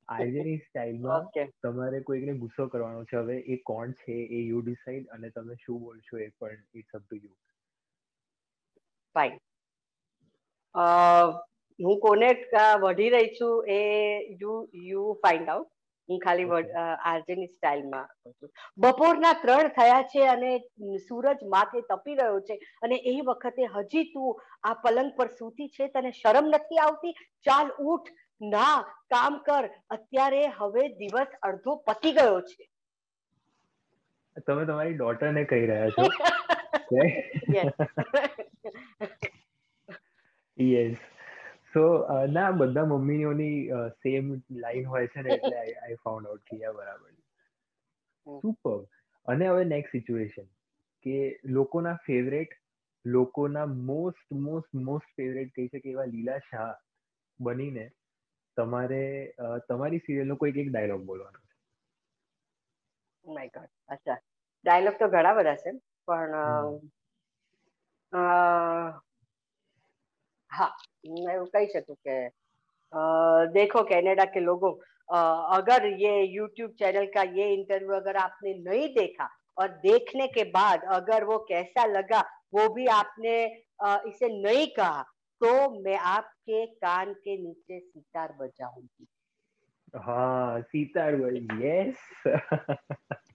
આજની 0.09 0.57
સ્ટાઇલમાં 0.59 1.27
તમારે 1.63 1.99
કોઈકને 2.01 2.37
ગુસ્સો 2.37 2.67
કરવાનો 2.67 3.03
છે. 3.03 3.17
હવે 3.17 3.37
એ 3.47 3.59
કોણ 3.65 3.97
છે 4.01 4.15
એ 4.37 4.41
યુ 4.43 4.61
ડિસાઈડ 4.61 5.07
અને 5.09 5.29
તમે 5.29 5.59
શું 5.65 5.81
બોલશો 5.81 6.15
એ 6.19 6.29
પણ 6.39 6.63
it's 6.73 6.95
up 6.95 7.03
to 7.03 7.15
you 7.15 7.35
fine 9.15 9.39
હું 11.79 11.99
કોને 11.99 12.29
વઢી 12.81 13.09
રહી 13.09 13.33
છું 13.35 13.55
એ 13.69 13.81
યુ 14.41 14.55
યુ 14.85 15.07
ફાઇન્ડ 15.23 15.49
આઉટ 15.49 15.71
હું 16.09 16.19
ખાલી 16.19 16.63
આરજેની 17.05 17.47
સ્ટાઇલમાં 17.47 18.07
બપોરના 18.77 19.33
ત્રણ 19.41 19.69
થયા 19.69 20.03
છે 20.03 20.27
અને 20.27 20.59
સૂરજ 21.07 21.37
માથે 21.47 21.81
તપી 21.89 22.15
રહ્યો 22.15 22.41
છે 22.41 22.59
અને 22.83 23.01
એ 23.05 23.21
વખતે 23.21 23.69
હજી 23.75 24.11
તું 24.13 24.41
આ 24.63 24.73
પલંગ 24.83 25.11
પર 25.17 25.33
સૂતી 25.33 25.69
છે 25.69 25.87
તને 25.87 26.11
શરમ 26.11 26.51
નથી 26.51 26.77
આવતી? 26.77 27.13
ચાલ 27.45 27.71
ઉઠ 27.87 28.11
ના 28.41 28.83
કામ 29.09 29.43
કર. 29.43 29.69
અત્યારે 29.89 30.51
હવે 30.57 30.95
દિવસ 30.95 31.27
અડધો 31.41 31.83
પતી 31.87 32.11
ગયો 32.11 32.41
છે. 32.41 32.69
તમે 34.47 34.65
તમારી 34.65 34.93
ડોટરને 34.93 35.45
કહી 35.45 35.65
રહ્યા 35.65 35.89
છો. 35.89 36.07
યસ 40.59 40.97
સો 41.73 41.85
ના 42.31 42.51
બધા 42.51 42.85
મમ્મીઓની 42.85 43.55
સેમ 43.97 44.29
લાઈન 44.57 44.85
હોય 44.85 45.07
છે 45.07 45.21
ને 45.21 45.33
એટલે 45.33 45.57
આઈ 45.57 45.97
ફાઉન્ડ 46.03 46.27
આઉટ 46.27 46.45
કે 46.51 46.71
બરાબર 46.71 47.11
સુપર 48.41 48.77
અને 49.25 49.47
હવે 49.47 49.65
નેક્સ્ટ 49.65 49.91
સિચ્યુએશન 49.91 50.47
કે 51.05 51.17
લોકોના 51.49 51.97
ફેવરેટ 52.05 52.55
લોકોના 53.05 53.65
મોસ્ટ 53.65 54.27
મોસ્ટ 54.39 54.73
મોસ્ટ 54.81 55.15
ફેવરેટ 55.15 55.53
કહી 55.55 55.67
શકે 55.67 55.89
એવા 55.89 56.05
લીલા 56.05 56.39
શાહ 56.49 56.71
બનીને 57.39 57.85
તમારે 58.57 59.01
તમારી 59.67 59.99
સિરિયલનો 59.99 60.35
કોઈક 60.35 60.57
એક 60.57 60.71
ડાયલોગ 60.71 61.03
બોલવાનો 61.03 61.39
છે. 61.39 61.53
માય 63.25 63.49
ગોડ 63.49 63.71
અચ્છા. 63.89 64.19
ડાયલોગ 64.65 64.95
તો 64.99 65.07
ઘણા 65.07 65.33
બધા 65.33 65.55
છે 65.55 65.71
પણ 66.07 66.91
હા 70.50 70.66
मैं 71.16 71.34
એવું 71.34 71.46
કહી 71.52 71.66
શકું 71.74 71.96
કે 71.98 72.16
देखो 73.52 73.80
कनाडा 73.84 74.24
के 74.26 74.40
लोगों 74.42 74.72
अगर 75.52 75.86
ये 75.98 76.10
यूट्यूब 76.32 76.74
चैनल 76.78 77.06
का 77.14 77.22
ये 77.38 77.46
इंटरव्यू 77.54 77.94
अगर 77.96 78.16
आपने 78.18 78.52
नहीं 78.60 78.88
देखा 78.94 79.28
और 79.56 79.68
देखने 79.80 80.26
के 80.28 80.44
बाद 80.50 80.84
अगर 80.92 81.24
वो 81.24 81.38
कैसा 81.48 81.84
लगा 81.88 82.20
वो 82.54 82.68
भी 82.74 82.86
आपने 82.94 83.34
इसे 84.08 84.28
नहीं 84.36 84.66
कहा 84.76 85.02
तो 85.40 85.54
मैं 85.80 85.98
आपके 86.10 86.64
कान 86.78 87.12
के 87.24 87.36
नीचे 87.38 87.80
सितार 87.80 88.32
बजाऊंगी 88.40 89.06
હા 89.94 90.64
સિતાર 90.68 91.12
યસ 91.60 91.98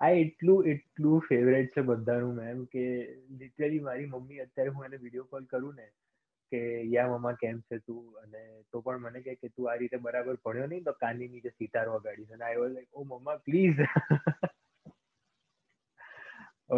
આ 0.00 0.10
એટલું 0.14 0.66
એટલું 0.68 1.22
ફેવરેટ 1.28 1.70
છે 1.72 1.82
બધાનું 1.82 2.34
મેમ 2.34 2.64
કે 2.66 2.82
લિટરલી 3.38 3.80
મારી 3.80 4.06
મમ્મી 4.06 4.40
અત્યારે 4.40 4.70
હું 4.70 4.88
એને 4.88 4.96
વીડિયો 4.96 5.28
કોલ 5.30 5.46
કરું 5.46 5.76
ને 5.76 5.86
કે 6.52 6.60
યા 6.86 7.08
મમ્મા 7.08 7.36
કેમ 7.36 7.62
છે 7.62 7.78
તું? 7.80 8.02
અને 8.22 8.42
તો 8.72 8.82
પણ 8.82 9.00
મને 9.00 9.22
કહે 9.22 9.36
કે 9.36 9.48
તું 9.48 9.70
આ 9.70 9.76
રીતે 9.76 9.96
બરાબર 9.98 10.36
ભણ્યો 10.44 10.66
નહીં 10.66 10.84
તો 10.84 10.96
કાનની 11.00 11.28
નીચે 11.28 11.54
સિતાર 11.54 11.86
વગાડીશ 11.88 12.32
અને 12.32 12.44
I 12.44 12.58
was 12.58 12.74
like 12.74 12.90
oh 12.92 13.04
mamma 13.04 13.38
please 13.40 13.80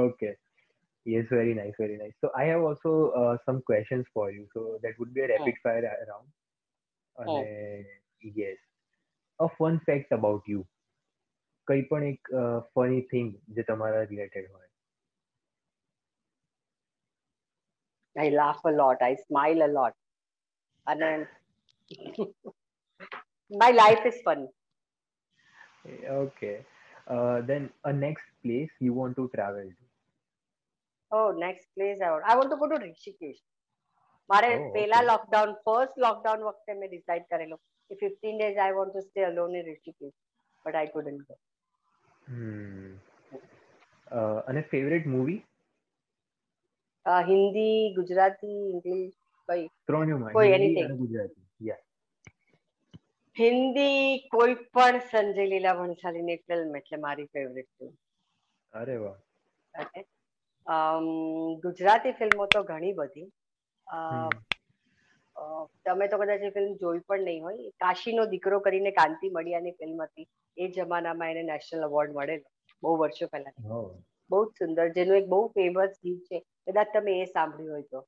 okay 0.01 0.31
yes 1.07 1.31
very 1.31 1.55
nice 1.55 1.77
very 1.79 1.99
nice 1.99 2.17
so 2.25 2.33
I 2.33 2.51
have 2.51 2.65
also 2.65 2.95
some 3.37 3.61
questions 3.67 4.11
for 4.13 4.31
you 4.31 4.49
so 4.55 4.65
that 4.79 4.99
would 4.99 5.13
be 5.13 5.23
a 5.23 5.31
rapid 5.35 5.63
fire 5.63 5.87
fire 5.87 6.19
અને 7.17 7.39
yes 8.41 8.61
a 9.39 9.49
one 9.55 9.79
fact 9.87 10.13
about 10.13 10.49
you. 10.49 10.67
કઈ 11.68 11.82
પણ 11.90 12.08
એક 12.12 12.32
funny 12.74 13.02
thing 13.12 13.30
જે 13.58 13.64
તમારા 13.70 14.04
related 14.12 14.52
હોય 14.52 14.70
I 18.16 18.30
laugh 18.30 18.60
a 18.66 18.72
lot. 18.72 18.98
I 19.02 19.16
smile 19.28 19.62
a 19.64 19.68
lot. 19.68 19.94
And 20.88 21.02
then 21.02 21.22
my 23.52 23.70
life 23.72 24.04
is 24.06 24.18
fun. 24.24 24.42
Okay. 26.18 26.54
Uh, 27.08 27.42
then 27.42 27.64
a 27.84 27.94
next 27.94 28.28
place 28.44 28.70
you 28.80 28.94
want 28.94 29.16
to 29.16 29.30
travel 29.36 29.64
to? 29.64 29.86
Oh, 31.12 31.32
next 31.38 31.66
place 31.76 32.00
I 32.02 32.12
want. 32.12 32.24
I 32.26 32.36
want 32.36 32.52
to 32.52 32.58
go 32.58 32.70
to 32.74 32.80
Rishikesh. 32.86 33.42
મારે 34.30 34.50
પહેલા 34.76 35.00
lockdown 35.08 35.50
first 35.64 35.98
lockdown 36.04 36.44
વખતે 36.48 36.76
મેં 36.82 36.90
decide 36.92 37.26
કરેલો 37.32 37.58
કે 37.92 37.96
15 38.04 38.36
days 38.38 38.60
I 38.66 38.76
want 38.78 38.94
to 38.94 39.02
stay 39.08 39.26
alone 39.30 39.58
in 39.60 39.66
Rishikesh 39.72 40.14
but 40.66 40.76
I 40.82 40.94
couldn't 40.94 41.26
go 41.28 41.36
અને 44.49 44.61
favourite 44.71 45.07
movie 45.09 45.41
Hindi 47.27 47.95
Gujarati 47.95 48.57
English 48.71 49.15
કઈ? 49.49 49.67
ત્રણેયમાં 49.87 50.33
કોઈ 50.33 50.51
એનીથિંગ 50.51 50.97
ગુજરાતી. 50.99 51.45
યા 51.63 51.83
હિન્દી 53.37 54.19
કોઈ 54.31 54.55
પણ 54.75 54.99
સંજય 55.11 55.45
લીલા 55.47 55.75
ભણસાલીની 55.75 56.37
ફિલ્મ 56.47 56.77
એટલે 56.77 56.99
મારી 56.99 57.29
ફેવરેટ 57.33 57.69
ફિલ્મ 57.69 57.95
અરે 58.73 58.97
વાહ. 58.97 59.17
ગુજરાતી 61.63 62.13
ફિલ્મો 62.13 62.47
તો 62.55 62.63
ઘણી 62.65 62.93
બધી. 62.93 63.29
તમે 65.87 66.09
તો 66.13 66.19
કદાચ 66.19 66.43
એ 66.43 66.51
ફિલ્મ 66.51 66.77
જોઈ 66.83 67.01
પણ 67.09 67.25
નહીં 67.25 67.43
હોય. 67.43 67.71
કાશીનો 67.85 68.27
દીકરો 68.35 68.61
કરીને 68.61 68.91
કાંતિ 68.91 69.31
મળિયાની 69.31 69.77
ફિલ્મ 69.81 70.03
હતી. 70.03 70.29
એ 70.57 70.69
જમાનામાં 70.77 71.31
એને 71.33 71.43
નેશનલ 71.53 71.83
એવોર્ડ 71.89 72.13
મળેલો 72.13 72.49
બહુ 72.83 72.97
વર્ષો 72.97 73.27
પહેલા 73.33 73.53
બહુ 74.31 74.45
જ 74.45 74.47
સુંદર 74.59 74.87
જેનું 74.97 75.17
એક 75.21 75.27
બહુ 75.29 75.41
ફેમસ 75.57 75.95
ગીત 76.05 76.21
છે. 76.29 76.39
કદાચ 76.67 76.89
તમે 76.95 77.13
એ 77.23 77.27
સાંભળ્યું 77.35 77.75
હોય 77.75 77.87
તો. 77.93 78.01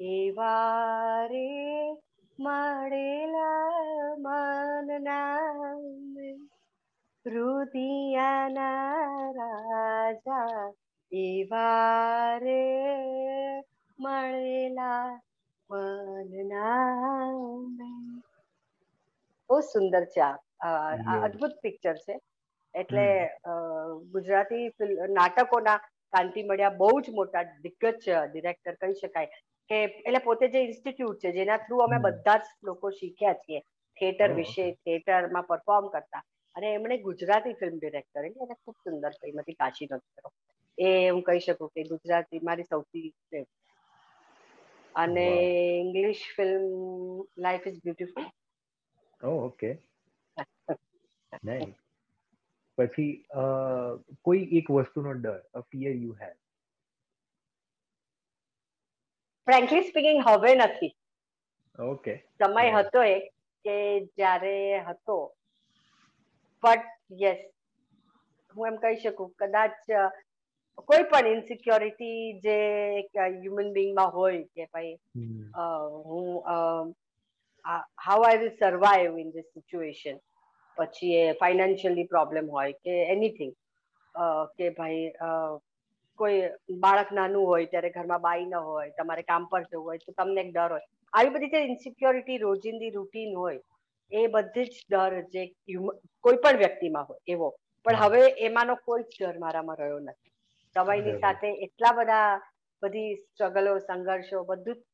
એવા 0.00 1.26
રે 1.26 1.96
મળેલા 2.38 4.16
મનના 4.24 5.74
રુદિયાના 7.26 9.32
રાજા 9.38 10.72
એવા 11.12 12.38
રે 12.38 12.62
મળેલા 13.98 15.20
બહુ 19.50 19.58
સુંદર 19.64 20.02
છે 20.06 20.22
આ 20.22 21.18
અદ્ભુત 21.22 21.54
પિક્ચર 21.62 21.96
છે. 21.98 22.14
એટલે 22.74 23.06
ગુજરાતી 24.14 24.64
નાટકોના 25.14 25.78
કાંતિ 26.12 26.44
મળ્યા 26.44 26.78
બહુ 26.78 26.90
જ 27.00 27.16
મોટા 27.18 27.44
દિગ્ગજ 27.64 28.04
ડિરેક્ટર 28.28 28.74
કહી 28.80 28.96
શકાય. 28.96 29.28
કે 29.70 29.78
એટલે 29.84 30.20
પોતે 30.20 30.46
જે 30.48 30.60
ઇન્સ્ટિટ્યૂટ 30.64 31.20
છે 31.20 31.32
જેના 31.32 31.58
થ્રુ 31.60 31.82
અમે 31.82 31.98
બધા 32.00 32.38
જ 32.40 32.46
લોકો 32.62 32.92
શીખ્યા 32.92 33.40
છીએ. 33.40 33.60
થિયેટર 33.98 34.30
વિશે 34.34 34.64
થિયેટરમાં 34.78 35.46
પરફોર્મ 35.46 35.86
કરતા. 35.90 36.22
અને 36.56 36.68
એમણે 36.72 36.96
ગુજરાતી 37.00 37.54
ફિલ્મ 37.54 37.78
ડિરેક્ટર 37.78 38.22
એટલે 38.22 38.46
એને 38.46 38.56
ખૂબ 38.56 38.76
સુંદર 38.80 39.12
ફિલ્મ 39.20 39.40
હતી 39.40 39.56
કાશીનો 39.56 39.96
દીકરો. 39.98 40.28
એ 40.78 40.88
હું 41.08 41.22
કહી 41.24 41.40
શકું 41.40 41.72
કે 41.74 41.86
ગુજરાતી 41.86 42.40
મારી 42.42 42.66
સૌથી 42.66 43.08
અને 44.96 45.26
English 45.78 46.24
film 46.36 46.66
life 47.38 47.66
is 47.66 47.80
beautiful 47.82 48.26
okay 49.20 49.70
પછી 52.78 53.12
કોઈ 54.22 54.44
એક 54.58 54.70
વસ્તુનો 54.70 55.14
ડર 55.16 55.40
a 55.52 55.62
fear 55.64 55.94
you 55.96 56.14
have 56.16 56.36
frankly 59.46 59.88
speaking 59.88 60.22
હવે 60.22 60.54
નથી 60.56 60.92
ઓકે 61.78 62.14
સમય 62.36 62.76
હતો 62.76 63.04
એક 63.08 63.26
કે 63.64 63.76
જ્યારે 64.12 64.56
હતો 64.82 65.18
બટ 66.62 66.84
યસ 67.18 67.42
હું 68.54 68.68
એમ 68.68 68.78
કહી 68.78 69.00
શકું 69.00 69.30
કદાચ 69.38 69.76
કોઈ 70.78 71.04
પણ 71.10 71.26
ઇનસિક્યોરિટી 71.26 72.40
જે 72.40 72.56
હ્યુમન 73.16 73.72
બિંગમાં 73.72 74.10
હોય 74.10 74.42
કે 74.54 74.66
ભાઈ 74.72 74.94
હું 76.08 76.94
how 78.06 78.22
I 78.22 78.38
will 78.38 78.52
survive 78.58 79.18
in 79.18 79.30
this 79.30 79.46
situation 79.52 80.18
પછી 80.76 81.14
એ 81.20 81.22
ફાઇનાન્શિયલી 81.40 82.10
પ્રોબ્લેમ 82.14 82.50
હોય 82.56 82.72
કે 82.84 82.98
એનીથિંગ 83.14 83.54
કે 84.58 84.70
ભાઈ 84.80 85.06
કોઈ 86.18 86.42
બાળક 86.84 87.10
નાનું 87.12 87.46
હોય 87.46 87.70
ત્યારે 87.72 87.94
ઘરમાં 87.96 88.22
બાઈ 88.28 88.44
ન 88.44 88.54
હોય 88.68 88.92
તમારે 89.00 89.24
કામ 89.32 89.48
પર 89.50 89.64
જવું 89.64 89.88
હોય 89.88 90.04
તો 90.04 90.12
તમને 90.12 90.44
એક 90.44 90.52
ડર 90.52 90.70
હોય. 90.76 90.86
આવી 91.12 91.34
બધી 91.34 91.52
જે 91.54 91.64
ઇન્સિક્યોરિટી 91.70 92.38
રોજિંદી 92.38 92.90
રૂટીન 92.90 93.34
હોય 93.36 93.60
એ 94.12 94.28
બધી 94.28 94.68
જ 94.68 94.76
ડર 94.90 95.12
જે 95.32 95.42
કોઈ 96.24 96.38
પણ 96.44 96.62
વ્યક્તિમાં 96.64 97.08
હોય 97.10 97.20
એવો. 97.26 97.48
પણ 97.86 97.96
હવે 97.96 98.22
એમાંનો 98.48 98.76
કોઈ 98.86 99.04
જ 99.04 99.14
ડર 99.18 99.38
મારામાં 99.38 99.78
રહ્યો 99.82 100.00
નથી. 100.00 100.32
સમયની 100.76 101.18
સાથે 101.18 101.48
એટલા 101.66 101.92
બધા 101.92 102.40
બધી 102.82 103.14
સ્ટ્રગલો 103.14 103.78
સંઘર્ષો 103.78 104.44
બધું 104.44 104.84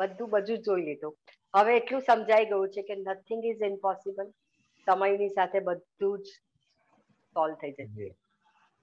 બધું 0.00 0.30
બધું 0.30 0.58
જોઈ 0.58 0.82
લીધું. 0.82 1.16
હવે 1.54 1.76
એટલું 1.76 2.00
સમજાઈ 2.00 2.44
ગયું 2.44 2.68
છે 2.68 2.82
કે 2.82 2.94
નથિંગ 2.96 3.44
ઇઝ 3.44 3.66
ઇમ્પોસિબલ 3.70 4.30
સમયની 4.86 5.28
સાથે 5.28 5.60
બધું 5.60 6.18
જ 6.18 6.26
સોલ્વ 7.34 7.54
થઈ 7.54 7.72
જશે. 7.72 8.14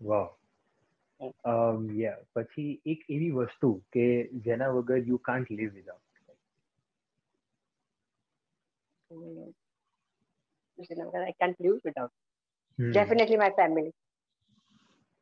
વાહ 0.02 0.30
યા 1.96 2.18
પછી 2.36 2.82
એક 2.86 3.00
એવી 3.10 3.32
વસ્તુ 3.32 3.74
કે 3.92 4.06
જેના 4.40 4.68
વગર 4.68 4.98
you 4.98 5.18
can't 5.18 5.52
live 5.52 5.74
without 5.74 6.10
I 11.20 11.34
can't 11.42 11.60
live 11.60 11.80
without. 11.86 12.12
Hmm. 12.80 12.92
Definitely 12.92 13.38
my 13.38 13.50
family. 13.50 13.92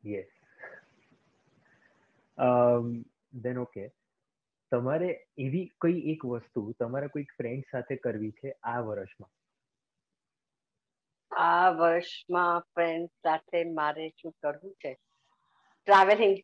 Yes. 0.04 0.26
Um, 0.26 0.37
then 3.42 3.58
okay 3.58 3.84
તમારે 4.72 5.08
એવી 5.38 5.64
કઈ 5.80 6.00
એક 6.12 6.24
વસ્તુ 6.24 6.62
તમારા 6.78 7.08
કોઈક 7.08 7.34
ફ્રેન્ડ 7.36 7.64
સાથે 7.70 7.96
કરવી 7.96 8.32
છે 8.32 8.52
આ 8.62 8.80
વર્ષમાં? 8.80 9.30
આ 11.32 11.70
વર્ષમાં 11.72 12.62
ફ્રેન્ડ 12.74 13.10
સાથે 13.22 13.64
મારે 13.72 14.06
શું 14.10 14.34
કરવું 14.42 14.74
છે? 14.84 14.92
ટ્રાવેલિંગ 15.88 16.38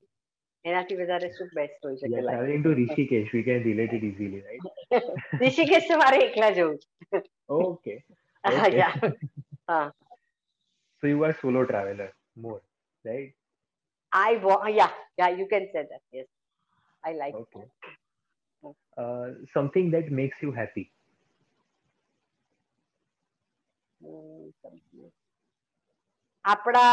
એનાથી 0.65 0.97
વધારે 0.97 1.31
શું 1.33 1.51
બેસ્ટ 1.55 1.85
હોઈ 1.85 1.97
શકે 1.97 2.09
travelling 2.09 2.65
to 2.65 2.75
Rishikesh 2.75 3.35
we 3.35 3.43
can 3.43 3.63
relate 3.63 3.93
it 3.93 4.05
easily 4.05 4.43
right 4.43 5.41
Rishikesh 5.41 5.89
તો 5.89 5.99
મારે 5.99 6.23
એકલા 6.25 6.51
જવું 6.51 6.79
છે. 6.79 7.23
ઓકે 7.49 7.97
હા 9.69 9.93
so 11.03 11.07
you 11.07 11.25
are 11.25 11.35
solo 11.41 11.65
traveller 11.65 12.13
more 12.37 12.61
right? 13.05 13.35
I 14.14 14.33
want, 14.38 14.72
yeah 14.72 14.92
yeah 15.18 15.31
you 15.40 15.46
can 15.53 15.64
say 15.72 15.85
that 15.90 16.03
yes. 16.12 16.27
I 17.05 17.12
like 17.12 17.35
okay. 17.35 17.64
uh, 18.96 19.27
something 19.53 19.90
that 19.90 20.11
makes 20.11 20.38
you 20.42 20.53
happy. 20.53 20.85
આપણા 26.44 26.85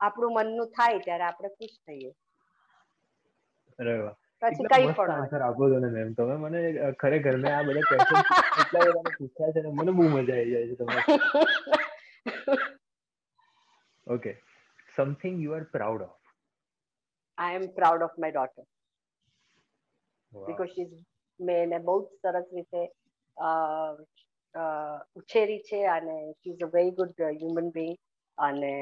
આપણું 0.00 0.34
મનનું 0.34 0.68
થાય 0.76 0.98
ત્યારે 1.06 1.24
આપણે 1.24 1.50
ખુશ 1.54 1.76
થઈએ. 1.86 2.10
પછી 4.42 4.68
કઈ 4.72 4.92
પણ 4.98 5.14
આન્સર 5.14 5.42
આપો 5.46 5.70
છો 5.72 5.78
ને 5.84 5.90
મેમ 5.94 6.12
તમે 6.18 6.36
મને 6.44 6.60
ખરેખર 7.00 7.34
મેં 7.36 7.50
આ 7.54 7.62
બધા 7.68 7.86
ક્વેશ્ચન 7.88 8.20
એટલા 8.62 8.84
બધા 8.90 9.16
પૂછ્યા 9.16 9.54
છે 9.56 9.64
ને 9.64 9.74
મને 9.78 9.96
બહુ 9.98 10.10
મજા 10.14 10.38
આવી 10.38 10.52
જાય 10.52 10.66
છે 10.70 10.76
તમારે 10.80 11.02
okay 14.06 14.32
something 14.96 15.36
you 15.46 15.58
are 15.58 15.64
proud 15.76 16.02
of 16.02 16.17
I 17.38 17.58
am 17.58 17.66
proud 17.74 18.04
of 18.06 18.16
my 18.16 18.36
daughter 18.36 18.66
because 20.32 20.72
she 20.72 20.88
મેં 21.40 21.60
એને 21.66 21.78
બહુ 21.80 21.96
જ 22.00 22.20
સરસ 22.22 22.48
રીતે 22.52 22.82
ઉછેરી 25.16 25.60
છે 25.62 25.82
અને 25.88 26.14
she 26.14 26.54
is 26.54 26.64
a 26.64 26.70
very 26.70 26.94
good 26.94 27.24
human 27.24 27.68
being 27.72 27.92
અને 28.38 28.72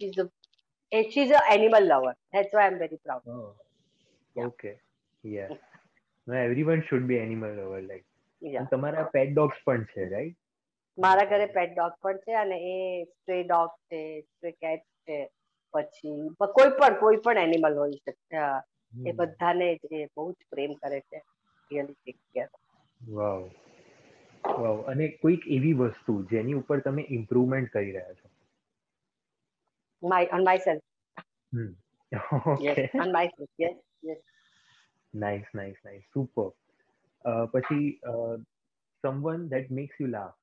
she 0.00 0.10
is 0.10 0.20
a 0.22 1.02
she 1.08 1.24
is 1.24 1.34
a 1.34 1.46
animal 1.50 1.86
lover 1.86 2.14
that's 2.32 2.52
why 2.52 2.66
I 2.66 2.74
am 2.74 2.82
very 2.84 3.00
proud 3.00 4.46
okay 4.46 4.74
yes 5.24 5.56
no 6.26 6.38
everyone 6.40 6.84
should 6.88 7.08
be 7.08 7.22
animal 7.22 7.56
lover 7.56 7.82
like 7.84 8.68
તમારા 8.68 9.08
પેટ 9.10 9.32
ડોગ્સ 9.32 9.64
પણ 9.64 9.88
છે 9.92 10.08
right 10.08 10.38
મારા 10.98 11.26
ઘરે 11.26 11.48
પેટ 11.48 11.74
dog 11.74 11.98
પણ 12.02 12.22
છે 12.24 12.36
અને 12.36 12.56
એ 12.68 12.76
સ્ટ્રે 13.04 13.42
ડોગ 13.42 13.74
છે 13.86 14.00
સ્ટ્રે 14.22 14.54
કેટ 14.56 14.86
છે 15.06 15.18
પછી 15.74 16.16
કોઈ 16.38 16.70
પણ 16.80 17.00
કોઈ 17.00 17.16
પણ 17.24 17.38
એનિમલ 17.38 17.78
હોઈ 17.78 17.92
શકે. 17.92 18.42
એ 19.08 19.12
બધાને 19.12 19.68
જે 19.84 19.98
બહુ 20.06 20.32
જ 20.32 20.36
પ્રેમ 20.50 20.74
કરે 20.74 21.00
છે 21.00 21.18
really 21.70 21.94
take 21.94 22.18
care 22.34 22.48
wow. 23.00 23.42
Wow. 24.44 24.78
અને 24.82 25.08
કોઈક 25.22 25.42
એવી 25.48 25.72
વસ્તુ 25.72 26.14
જેની 26.30 26.54
ઉપર 26.54 26.80
તમે 26.80 27.06
ઇમ્પ્રુવમેન્ટ 27.10 27.70
કરી 27.70 27.92
રહ્યા 27.92 28.14
છો? 28.14 28.28
My 30.02 30.30
on 30.32 30.44
myself 30.58 30.86
hmm 31.52 31.70
on 33.02 33.12
myself 33.26 33.54
yes 33.60 33.78
yes 34.04 34.20
nice 35.14 35.54
nice 35.54 35.78
nice 35.84 36.04
super 36.14 36.50
પછી 37.52 37.86
someone 39.04 39.48
that 39.48 39.70
makes 39.70 40.00
you 40.00 40.08
laugh 40.08 40.36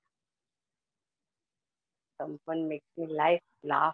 someone 2.19 2.65
makes 2.67 2.87
me 2.99 3.13
life 3.13 3.45
laugh. 3.65 3.93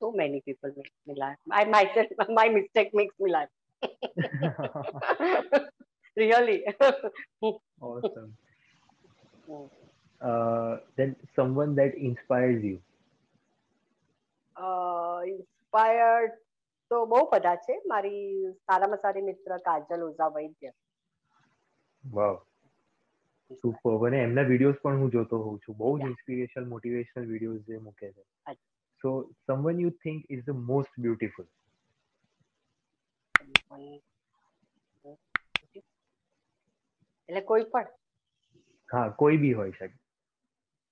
So 0.00 0.12
many 0.12 0.40
people 0.40 0.70
make 0.76 0.92
me 1.06 1.14
laugh 1.16 1.38
i 1.52 1.64
myself 1.66 2.08
my 2.30 2.48
mistake 2.48 2.90
makes 2.94 3.16
me 3.18 3.30
laugh 3.30 3.52
really 6.16 6.58
awesome 7.80 8.32
uh, 10.20 10.76
then 10.96 11.14
someone 11.34 11.74
that 11.74 11.94
inspires 12.00 12.64
you 12.64 12.80
uh, 14.56 15.20
inspired 15.26 16.34
તો 16.90 16.98
બહુ 17.06 17.22
બધા 17.30 17.54
છે 17.62 17.78
મારી 17.86 18.26
સારામાં 18.62 19.00
સારી 19.00 19.22
મિત્ર 19.22 19.56
કાજલ 19.62 20.04
ઓઝા 20.08 20.28
વૈદ્ય 20.30 20.72
વાવ 22.04 22.36
super 23.50 24.06
અને 24.08 24.20
એમના 24.20 24.44
વિડીયોઝ 24.44 24.80
પણ 24.82 25.02
હું 25.02 25.10
જોતો 25.10 25.40
હોઉં 25.40 25.58
છું 25.64 25.78
બહુ 25.82 25.92
જ 25.98 26.08
ઇન્સ્પિરેશનલ 26.10 26.68
મોટિવેશનલ 26.70 27.28
વિડીયોઝ 27.32 27.64
જે 27.66 27.80
મૂકે 27.80 28.12
છે 28.12 28.56
so 29.02 29.12
someone 29.46 29.80
you 29.80 29.92
think 30.02 30.30
is 30.30 30.42
the 30.44 30.64
most 30.64 31.00
beautiful 31.00 31.46
એટલે 37.28 37.40
કોઈ 37.40 37.64
પણ. 37.64 37.86
હા 38.88 39.08
કોઈ 39.08 39.36
બી 39.36 39.52
હોઈ 39.52 39.72
શકે. 39.72 39.96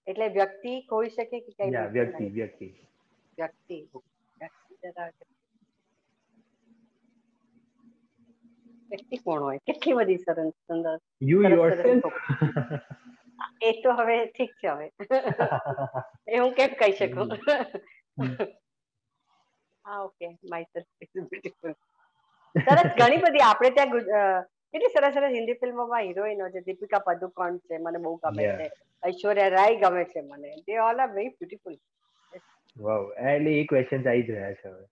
એટલે 0.07 0.29
વ્યક્તિ 0.29 0.75
હોઈ 0.93 1.11
શકે 1.11 1.41
કે 1.41 1.53
કઈ 1.53 1.73
યા 1.73 1.87
વ્યક્તિ 1.87 2.31
વ્યક્તિ. 2.31 2.69
વ્યક્તિ. 3.39 3.79
વ્યક્તિ 8.91 9.17
કોણ 9.17 9.43
હોય? 9.43 9.65
કેટલી 9.67 9.95
બધી 9.95 10.17
સરસ 10.17 10.53
સુંદર 10.67 10.99
યુ 11.23 11.43
સરસ 11.43 11.53
યોરસેલ્ફ 11.53 12.05
એ 13.61 13.73
તો 13.83 13.93
હવે 13.93 14.17
ઠીક 14.27 14.53
છે 14.53 14.69
હવે. 14.69 14.91
એ 16.29 16.39
હું 16.39 16.55
કેમ 16.55 16.77
કહી 16.79 16.93
શકું? 16.93 17.29
હા 19.85 20.01
ઓકે. 20.03 20.27
માય 20.51 20.67
સેલ્ફ 20.73 20.91
બ્યુટીફુલ 21.31 21.75
સરસ. 22.55 22.89
ઘણી 23.01 23.23
બધી 23.25 23.45
આપણે 23.47 23.71
ત્યાં 23.77 23.93
કેટલી 24.73 24.93
સરસ 24.95 25.15
સરસ 25.17 25.33
હિન્દી 25.39 25.59
ફિલ્મોમાં 25.63 26.05
હિરોઈનો 26.09 26.45
છે 26.55 26.61
દીપિકા 26.69 27.03
પદુકોણ 27.09 27.59
છે 27.67 27.75
મને 27.79 27.99
બહુ 28.05 28.13
ગમે 28.23 28.45
છે. 28.59 28.67
ઐશ્વર્યા 29.03 29.55
રાય 29.57 29.81
ગમે 29.83 30.05
છે 30.13 30.21
મને. 30.23 30.51
They 30.67 30.73
all 30.87 30.99
are 31.01 31.11
very 31.17 31.35
beautiful 31.37 31.77
wow 32.77 33.03
એટલે 33.33 33.51
એ 33.59 33.67
ક્વેશ્ચન્સ 33.73 34.07
આવી 34.13 34.27
જ 34.29 34.31
રહ્યા 34.37 34.57
છે 34.61 34.69
હવે. 34.71 34.85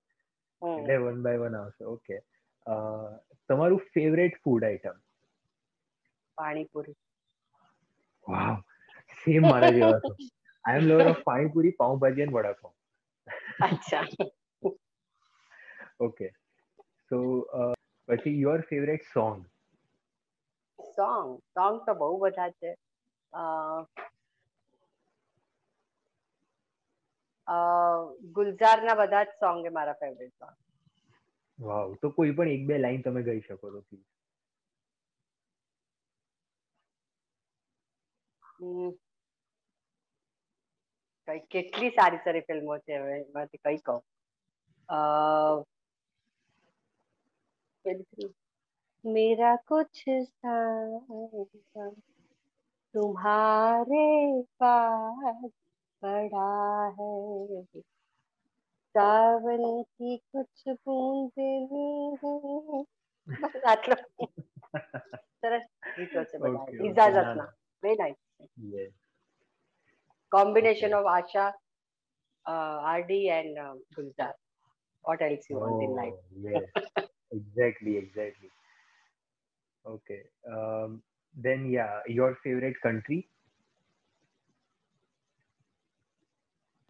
એટલે 0.62 0.94
વન 1.04 1.18
બાય 1.24 1.42
વન 1.44 1.56
આવશે. 1.60 1.84
ઓકે 1.94 2.16
તમારું 3.50 3.80
favourite 3.94 4.34
food 4.44 4.62
item 4.68 4.98
panipuri. 6.38 6.96
Wow 8.26 8.56
same 9.22 9.42
મારા 9.48 9.72
જેવા 9.78 9.98
છો. 10.04 10.12
I 10.64 10.78
am 10.78 10.86
lover 10.90 11.06
of 11.10 11.22
panipuri 11.30 11.74
pav bhaji 11.82 12.24
અને 12.26 12.34
વડાપાઉં. 12.38 12.74
અચ્છા. 13.60 14.04
ઓકે 16.00 16.28
સો 17.10 17.18
પછી 18.08 18.40
your 18.40 18.60
favourite 18.70 19.04
song 19.14 19.44
song 20.78 21.28
song 21.54 21.76
તો 21.86 21.94
બહુ 21.94 22.14
બધા 22.18 22.50
છે. 22.52 22.70
ગુલઝારના 28.34 28.96
બધા 28.96 29.24
જ 29.24 29.30
સોંગ 29.40 29.66
એ 29.66 29.72
મારા 29.78 30.00
ફેવરેટ 30.02 30.34
સોંગ 30.34 30.56
વાવ 31.58 31.94
તો 32.02 32.10
કોઈ 32.10 32.32
પણ 32.32 32.54
એક 32.56 32.66
બે 32.66 32.78
લાઈન 32.78 33.02
તમે 33.02 33.22
ગઈ 33.22 33.40
શકો 33.42 33.66
તો 33.70 33.80
પ્લીઝ 33.82 34.08
કઈ 41.27 41.41
કેટલી 41.49 41.91
સારી 41.91 42.21
સારી 42.23 42.41
ફિલ્મો 42.43 42.79
છે 42.79 42.93
હવે 42.97 43.15
એમાંથી 43.19 43.63
કઈ 43.65 43.79
કહું 43.81 44.01
અ, 44.89 44.99
પેલી 47.85 48.07
film, 48.11 48.31
મેરા 49.05 49.55
કુછ 49.67 49.99
સાયા 50.35 51.89
तुम्हारे 52.95 54.05
पास 54.59 55.51
पड़ा 56.01 56.51
है 56.95 57.11
सावन 58.95 59.63
की 59.93 60.11
कुछ 60.31 60.57
बूंदे 60.83 61.49
બસ 63.27 63.55
આટલો 63.65 63.95
સરસ 65.41 65.65
ગીતો 65.95 66.23
છે 66.23 66.37
બધા 66.37 66.61
Okay, 66.61 66.75
okay, 66.75 66.87
ઇજાજતના 66.87 67.35
ના, 67.35 67.47
very 67.83 67.99
nice 67.99 68.17
Yes. 68.71 68.91
combination 70.31 70.93
Okay. 70.93 70.93
of 70.93 71.05
Asha, 71.05 71.53
uh, 72.45 72.99
RD, 72.99 73.29
and 73.29 73.57
uh, 73.57 73.73
Gulzar. 73.97 74.33
What 75.01 75.21
else 75.21 75.49
you 75.49 75.57
want 75.57 75.81
in 75.81 75.95
life? 75.95 76.13
Oh, 76.13 76.19
yes. 76.41 76.63
exactly, 77.31 77.97
exactly. 77.97 78.49
Okay. 79.85 80.23
Um, 80.51 81.03
then 81.35 81.69
yeah, 81.69 81.99
your 82.07 82.37
favorite 82.43 82.75
country? 82.81 83.29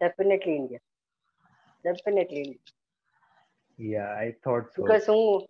Definitely 0.00 0.56
India. 0.56 0.78
Definitely 1.84 2.42
India. 2.42 2.58
Yeah, 3.78 4.08
I 4.08 4.34
thought 4.44 4.72
so. 4.74 4.82
Because 4.82 5.06
હું 5.06 5.48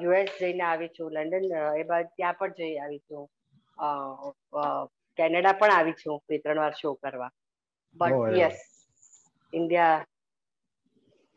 US 0.00 0.28
જઈને 0.38 0.64
આવી 0.64 0.88
છું 0.88 1.12
London 1.12 1.44
એ 1.78 1.82
બાદ 1.82 2.06
ત્યાં 2.16 2.32
પણ 2.38 2.52
જઈ 2.52 2.76
આવી 2.78 2.98
છું 2.98 3.22
કેનેડા 5.19 5.57
પણ 5.61 5.75
આવી 5.77 5.97
છું 6.01 6.17
બે 6.29 6.41
ત્રણ 6.45 6.61
વાર 6.63 6.75
શો 6.81 6.93
કરવા 7.03 7.29
Oh, 7.29 7.99
but 8.01 8.37
yes 8.41 8.57
India 9.53 9.97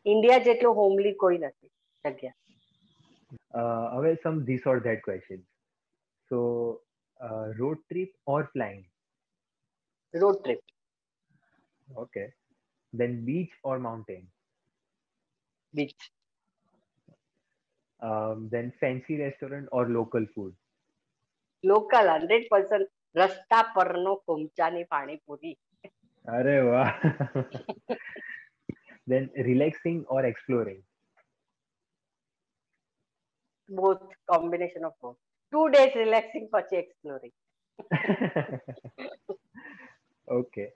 India 0.05 0.45
જેટલું 0.47 0.75
હોમલી 0.81 1.15
કોઈ 1.25 1.41
નથી 1.43 1.69
જગ્યા 2.05 2.33
Uh, 3.59 3.85
હવે 3.93 4.09
some 4.23 4.37
this 4.47 4.63
or 4.71 4.75
that 4.85 4.99
questions. 5.05 5.43
So, 6.31 6.37
uh, 7.19 7.45
road 7.59 7.79
trip 7.91 8.11
or 8.33 8.39
flying? 8.53 8.83
Road 10.13 10.37
trip 10.41 10.61
Okay. 11.87 12.25
Then 12.93 13.13
beach 13.27 13.53
or 13.69 13.75
mountain? 13.87 14.23
Beach 15.73 15.97
Um, 18.01 18.37
then 18.53 18.67
fancy 18.81 19.15
restaurant 19.17 19.67
or 19.71 19.83
local 19.97 20.25
food? 20.35 20.53
Local 21.63 22.07
hundred 22.15 22.45
percent 22.53 22.89
રસ્તા 23.21 23.59
પરનો 23.75 24.13
કુમચાની 24.27 24.83
પાણીપુરી 24.93 25.53
અરે 26.37 26.57
વાહ. 26.69 26.89
then 29.11 29.25
relaxing 29.49 29.99
or 30.15 30.21
exploring? 30.31 30.81
both 33.69 34.01
combination 34.31 34.83
of 34.87 34.93
both 35.03 35.17
two 35.53 35.65
days 35.75 35.93
relaxing 36.01 36.45
પછી 36.53 36.77
exploring 36.83 37.33
okay. 40.39 40.67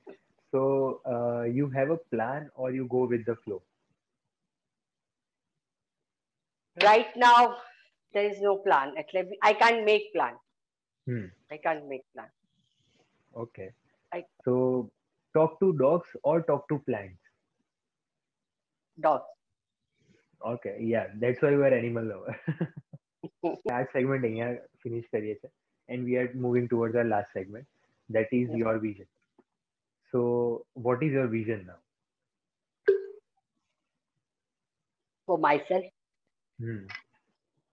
So 0.53 0.59
uh, 1.13 1.43
you 1.57 1.65
have 1.77 1.89
a 1.95 1.99
plan 2.13 2.49
or 2.55 2.67
you 2.77 2.85
go 2.97 3.01
with 3.13 3.23
the 3.29 3.35
flow? 3.43 3.59
right 6.77 7.15
now 7.17 7.57
there 8.13 8.27
is 8.31 8.39
no 8.47 8.53
plan 8.65 8.93
એટલે 9.01 9.21
i 9.49 9.53
can't 9.61 9.81
make 9.85 10.05
plan 10.15 10.35
Hmm. 11.06 11.26
i 11.50 11.58
can't 11.66 11.84
make 11.88 12.04
plan 12.14 12.30
Okay. 13.34 13.66
I- 14.12 14.26
So 14.46 14.54
talk 15.34 15.52
to 15.60 15.68
dogs 15.74 16.08
or 16.22 16.34
talk 16.42 16.64
to 16.70 16.76
plants? 16.80 17.20
dog 18.98 19.22
Okay. 20.44 20.74
Yeah. 20.82 21.06
That's 21.22 21.40
why 21.42 21.50
you 21.50 21.62
are 21.62 21.72
animal 21.74 22.04
lover. 22.04 22.34
Last 23.70 23.90
segment 23.96 24.24
અહીંયા 24.28 24.48
finish 24.84 25.06
કરીએ 25.14 25.34
છે 25.42 25.50
and 25.88 26.08
we 26.08 26.14
are 26.20 26.28
moving 26.44 26.66
towards 26.72 26.96
our 27.00 27.08
last 27.14 27.30
segment 27.38 27.66
that 28.10 28.30
is 28.40 28.48
Yeah. 28.48 28.60
your 28.62 28.74
vision. 28.86 29.08
So 30.12 30.20
what 30.86 31.02
is 31.02 31.12
your 31.12 31.28
vision 31.38 31.62
now? 31.70 31.78
for 35.28 35.38
myself 35.38 35.84
Hmm. 36.58 36.82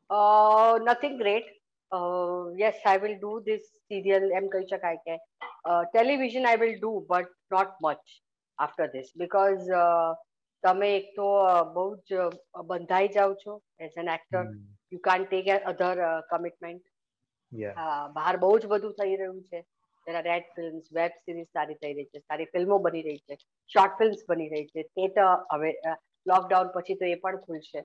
uh, 0.10 0.80
nothing 0.84 1.16
great 1.18 1.48
uh, 1.95 2.73
I 2.87 2.99
will 2.99 3.19
do 3.19 3.41
this 3.41 3.61
serial 3.61 4.23
serial 4.23 4.37
એમ 4.37 4.49
કહી 4.49 4.67
શકાય 4.67 4.97
કે 4.97 5.17
television 5.93 6.47
I 6.47 6.57
will 6.57 6.79
do 6.81 7.07
but 7.11 7.29
not 7.53 7.77
much 7.83 8.01
after 8.59 8.87
this 8.87 9.13
because 9.17 9.69
તમે 10.63 10.97
એક 10.97 11.13
તો 11.17 11.29
uh, 11.45 11.73
બહુ 11.75 11.97
જ 11.97 12.13
uh, 12.13 12.63
બંધાઈ 12.65 13.09
જાઓ 13.09 13.35
છો 13.35 13.61
as 13.81 13.91
an 13.99 14.09
actor. 14.09 14.45
You 14.93 14.99
can 14.99 15.25
take 15.25 15.55
other 15.65 16.21
commitment 16.31 16.83
Yeah. 17.53 17.75
બહાર 18.13 18.37
બહુ 18.37 18.59
જ 18.59 18.67
બધું 18.67 18.93
થઈ 18.93 19.17
રહ્યું 19.17 19.43
છે. 19.43 19.61
તેના 20.07 20.21
રેડ 20.21 20.43
ફિલ્મ્સ 20.57 20.89
વેબ 20.93 21.11
સિરીઝ 21.11 21.47
સારી 21.47 21.75
થઈ 21.75 21.95
રહી 21.95 22.05
છે 22.05 22.19
સારી 22.19 22.45
ફિલ્મો 22.45 22.79
બની 22.79 23.03
રહી 23.03 23.17
છે 23.17 23.37
શોર્ટ 23.69 23.93
ફિલ્મ્સ 23.93 24.25
બની 24.29 24.49
રહી 24.49 24.65
છે. 24.65 24.83
થિયેટર 24.83 25.23
હવે 25.53 25.73
લોકડાઉન 26.27 26.69
પછી 26.69 26.95
તો 26.95 27.05
એ 27.05 27.15
પણ 27.15 27.37
ખુલશે. 27.37 27.85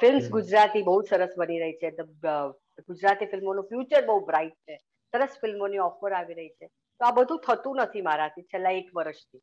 ફિલ્મ્સ 0.00 0.24
હમ. 0.24 0.30
ગુજરાતી 0.30 0.82
બહુ 0.82 1.02
સરસ 1.02 1.34
બની 1.38 1.58
રહી 1.58 1.72
છે. 1.72 1.88
The, 1.88 2.06
અ, 2.28 2.52
ગુજરાતી 2.82 3.30
ફિલ્મોનું 3.32 3.68
ફ્યુચર 3.70 4.02
બહુ 4.06 4.20
બ્રાઇટ 4.26 4.56
છે. 4.66 4.76
સરસ 5.12 5.34
ફિલ્મોની 5.40 5.84
ઓફર 5.88 6.12
આવી 6.12 6.38
રહી 6.38 6.54
છે. 6.58 6.66
તો 7.00 7.06
આ 7.06 7.16
બધું 7.18 7.42
થતું 7.46 7.82
નથી 7.82 8.06
મારાથી 8.08 8.48
છેલ્લા 8.52 8.78
એક 8.80 8.88
વર્ષથી. 8.94 9.42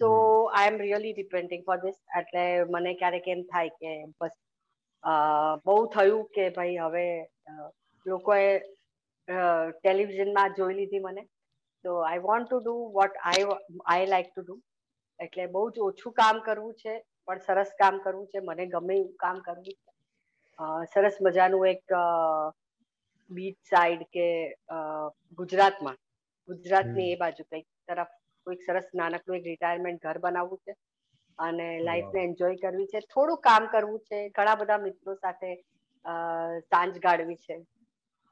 તો 0.00 0.08
I 0.58 0.68
am 0.70 0.76
really 0.78 1.14
depending 1.14 1.64
for 1.64 1.78
this 1.84 1.98
એટલે 2.20 2.44
મને 2.74 2.92
ક્યારેક 3.00 3.28
એમ 3.28 3.42
થાય 3.52 3.74
કે 3.80 3.94
બસ 4.20 4.36
બહુ 5.66 5.76
થયું 5.94 6.22
કે 6.36 6.44
ભાઈ 6.50 6.78
હવે 6.84 7.06
લોકોએ 8.06 8.46
ટેલિવિઝનમાં 9.80 10.56
જોઈ 10.58 10.78
લીધી 10.80 11.04
મને. 11.08 11.26
તો 11.84 11.90
I 12.02 12.24
want 12.28 12.48
to 12.48 12.60
do 12.60 12.74
what 12.96 13.20
I 13.24 13.44
I 13.86 14.06
like 14.12 14.30
to 14.30 14.42
do 14.42 14.56
એટલે 15.20 15.46
બહુ 15.54 15.62
જ 15.70 15.84
ઓછું 15.88 16.16
કામ 16.20 16.40
કરવું 16.46 16.74
છે 16.82 16.94
પણ 17.26 17.44
સરસ 17.46 17.70
કામ 17.82 18.00
કરવું 18.04 18.26
છે. 18.32 18.40
મને 18.40 18.66
ગમે 18.74 18.94
એવું 18.96 19.14
કામ 19.24 19.42
કરવું 19.46 19.64
છે. 19.68 19.92
સરસ 20.92 21.16
મજાનું 21.26 21.66
એક 21.68 21.84
બીચ 23.30 23.56
સાઈડ 23.64 24.04
કે 24.10 24.26
ગુજરાતમાં. 25.38 25.98
ગુજરાતની. 26.48 27.08
એ 27.08 27.18
બાજુ 27.18 27.44
કઈ 27.46 27.62
તરફ 27.88 28.12
કોઈક 28.46 28.62
સરસ 28.62 28.88
નાનકડું 28.94 29.38
એક 29.38 29.46
રિટાયરમેન્ટ 29.46 30.02
ઘર 30.02 30.18
બનાવવું 30.20 30.60
છે. 30.64 30.72
અને 31.38 31.66
લાઈફને 31.80 32.20
એન્જોય 32.22 32.58
કરવી 32.58 32.88
છે. 32.88 33.00
થોડું 33.08 33.40
કામ 33.42 33.68
કરવું 33.70 34.00
છે. 34.02 34.18
ઘણા 34.32 34.58
બધા 34.58 34.80
મિત્રો 34.80 35.16
સાથે 35.16 35.50
સાંજ 36.66 37.00
ગાળવી 37.00 37.40
છે. 37.40 37.56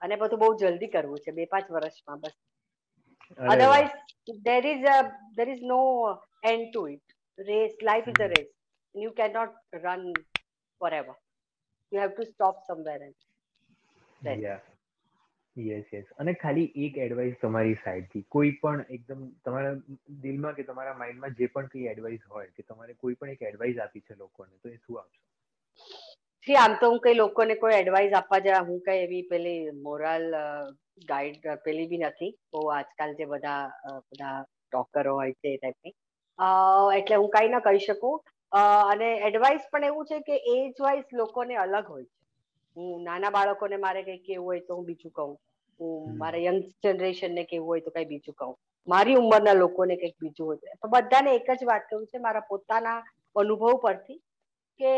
અને 0.03 0.17
બધું 0.19 0.41
બહુ 0.41 0.51
જલ્દી 0.59 0.91
કરવું 0.91 1.21
છે. 1.21 1.33
બે 1.33 1.49
પાંચ 1.49 1.67
વર્ષમાં 1.71 2.23
બસ. 2.23 2.37
Otherwise 3.53 3.93
there 4.45 4.65
is 4.67 4.87
a 4.89 4.97
there 5.37 5.49
is 5.49 5.65
no 5.65 5.81
end 6.45 6.67
to 6.69 6.83
it 6.89 7.09
race 7.39 7.75
life 7.83 8.09
is 8.09 8.23
a 8.23 8.29
race 8.29 8.51
you 8.95 9.13
can 9.15 9.33
not 9.33 9.55
run 9.79 10.03
forever 10.95 11.17
you 11.93 12.01
have 12.01 12.13
to 12.13 12.29
stop 12.29 12.57
somewhere 12.65 13.01
and 13.03 13.21
yeah. 14.23 14.61
Yes 15.57 15.93
yes 15.93 16.05
અને 16.19 16.33
ખાલી 16.35 16.87
એક 16.87 16.99
એડવાઇસ 16.99 17.37
તમારી 17.41 17.77
સાઈડથી 17.85 18.25
કોઈ 18.29 18.51
પણ 18.63 18.85
એકદમ 18.91 19.23
તમારા 19.45 19.75
દિલમાં 20.23 20.55
કે 20.55 20.63
તમારા 20.63 20.95
માઇન્ડમાં 20.95 21.35
જે 21.35 21.47
પણ 21.47 21.67
કઈ 21.67 21.87
એડવાઇસ 21.87 22.27
હોય 22.31 22.51
કે 22.57 22.63
તમારે 22.63 22.95
કોઈ 22.95 23.15
પણ 23.15 23.31
એક 23.31 23.43
એડવાઇસ 23.43 23.79
આપી 23.79 24.01
છે 24.01 24.15
લોકોને, 24.15 24.53
તો 24.63 24.69
એ 24.69 24.77
શું 24.77 25.01
આપશો? 25.01 25.23
જી, 26.47 26.57
આમ 26.57 26.77
તો 26.81 26.91
હું 26.91 27.01
કઈ 27.01 27.15
લોકોને 27.15 27.55
કોઈ 27.55 27.75
એડવાઇસ 27.75 28.13
આપવા 28.13 28.39
જાય 28.39 28.61
હું 28.61 28.81
કઈ 28.81 28.99
એવી 28.99 29.23
પેલી 29.23 29.71
મોરલ 29.71 30.27
ગાઈડ 31.09 31.49
પેલી 31.65 31.87
બી 31.87 31.99
નથી. 31.99 32.33
બહુ 32.53 32.67
આજકાલ 32.69 33.15
જે 33.15 33.25
બધા 33.25 33.63
બધા 33.89 34.43
ટોકરો 34.43 35.15
હોય 35.15 35.33
છે 35.33 35.55
એ 35.55 35.57
ટાઈપની 35.57 35.95
એટલે 36.99 37.17
હું 37.17 37.31
કઈ 37.31 37.49
ના 37.49 37.59
કહી 37.61 37.79
શકું. 37.79 38.21
અને 38.53 39.09
એડવાઇસ 39.29 39.67
પણ 39.73 39.85
એવું 39.85 40.07
છે 40.07 40.21
કે 40.21 40.37
એજ 40.57 40.81
વાઇઝ 40.81 41.05
લોકોને 41.15 41.57
અલગ 41.57 41.87
હોય 41.89 42.05
છે. 42.05 42.26
હું 42.77 43.05
નાના 43.09 43.33
બાળકોને 43.37 43.77
મારે 43.87 44.01
કઈ 44.07 44.23
કેવું 44.29 44.47
હોય 44.47 44.65
તો 44.69 44.79
હું 44.79 44.87
બીજું 44.91 45.13
કહું. 45.19 45.35
હું 45.81 46.17
મારા 46.23 46.45
યંગ 46.47 46.63
જનરેશનને 46.85 47.45
કેવું 47.51 47.69
હોય 47.73 47.85
તો 47.87 47.95
કઈ 47.97 48.09
બીજું 48.13 48.39
કહું. 48.41 48.55
મારી 48.89 49.19
ઉંમરના 49.23 49.57
લોકોને 49.61 49.95
કંઈક 49.97 50.17
બીજું 50.25 50.47
હોય 50.47 50.79
તો. 50.83 50.89
બધાને 50.95 51.31
એક 51.35 51.49
જ 51.53 51.69
વાત 51.73 51.87
કહું 51.93 52.09
છે 52.13 52.25
મારા 52.27 52.49
પોતાના 52.51 52.99
અનુભવ 53.43 53.79
પરથી 53.87 54.19
કે 54.81 54.93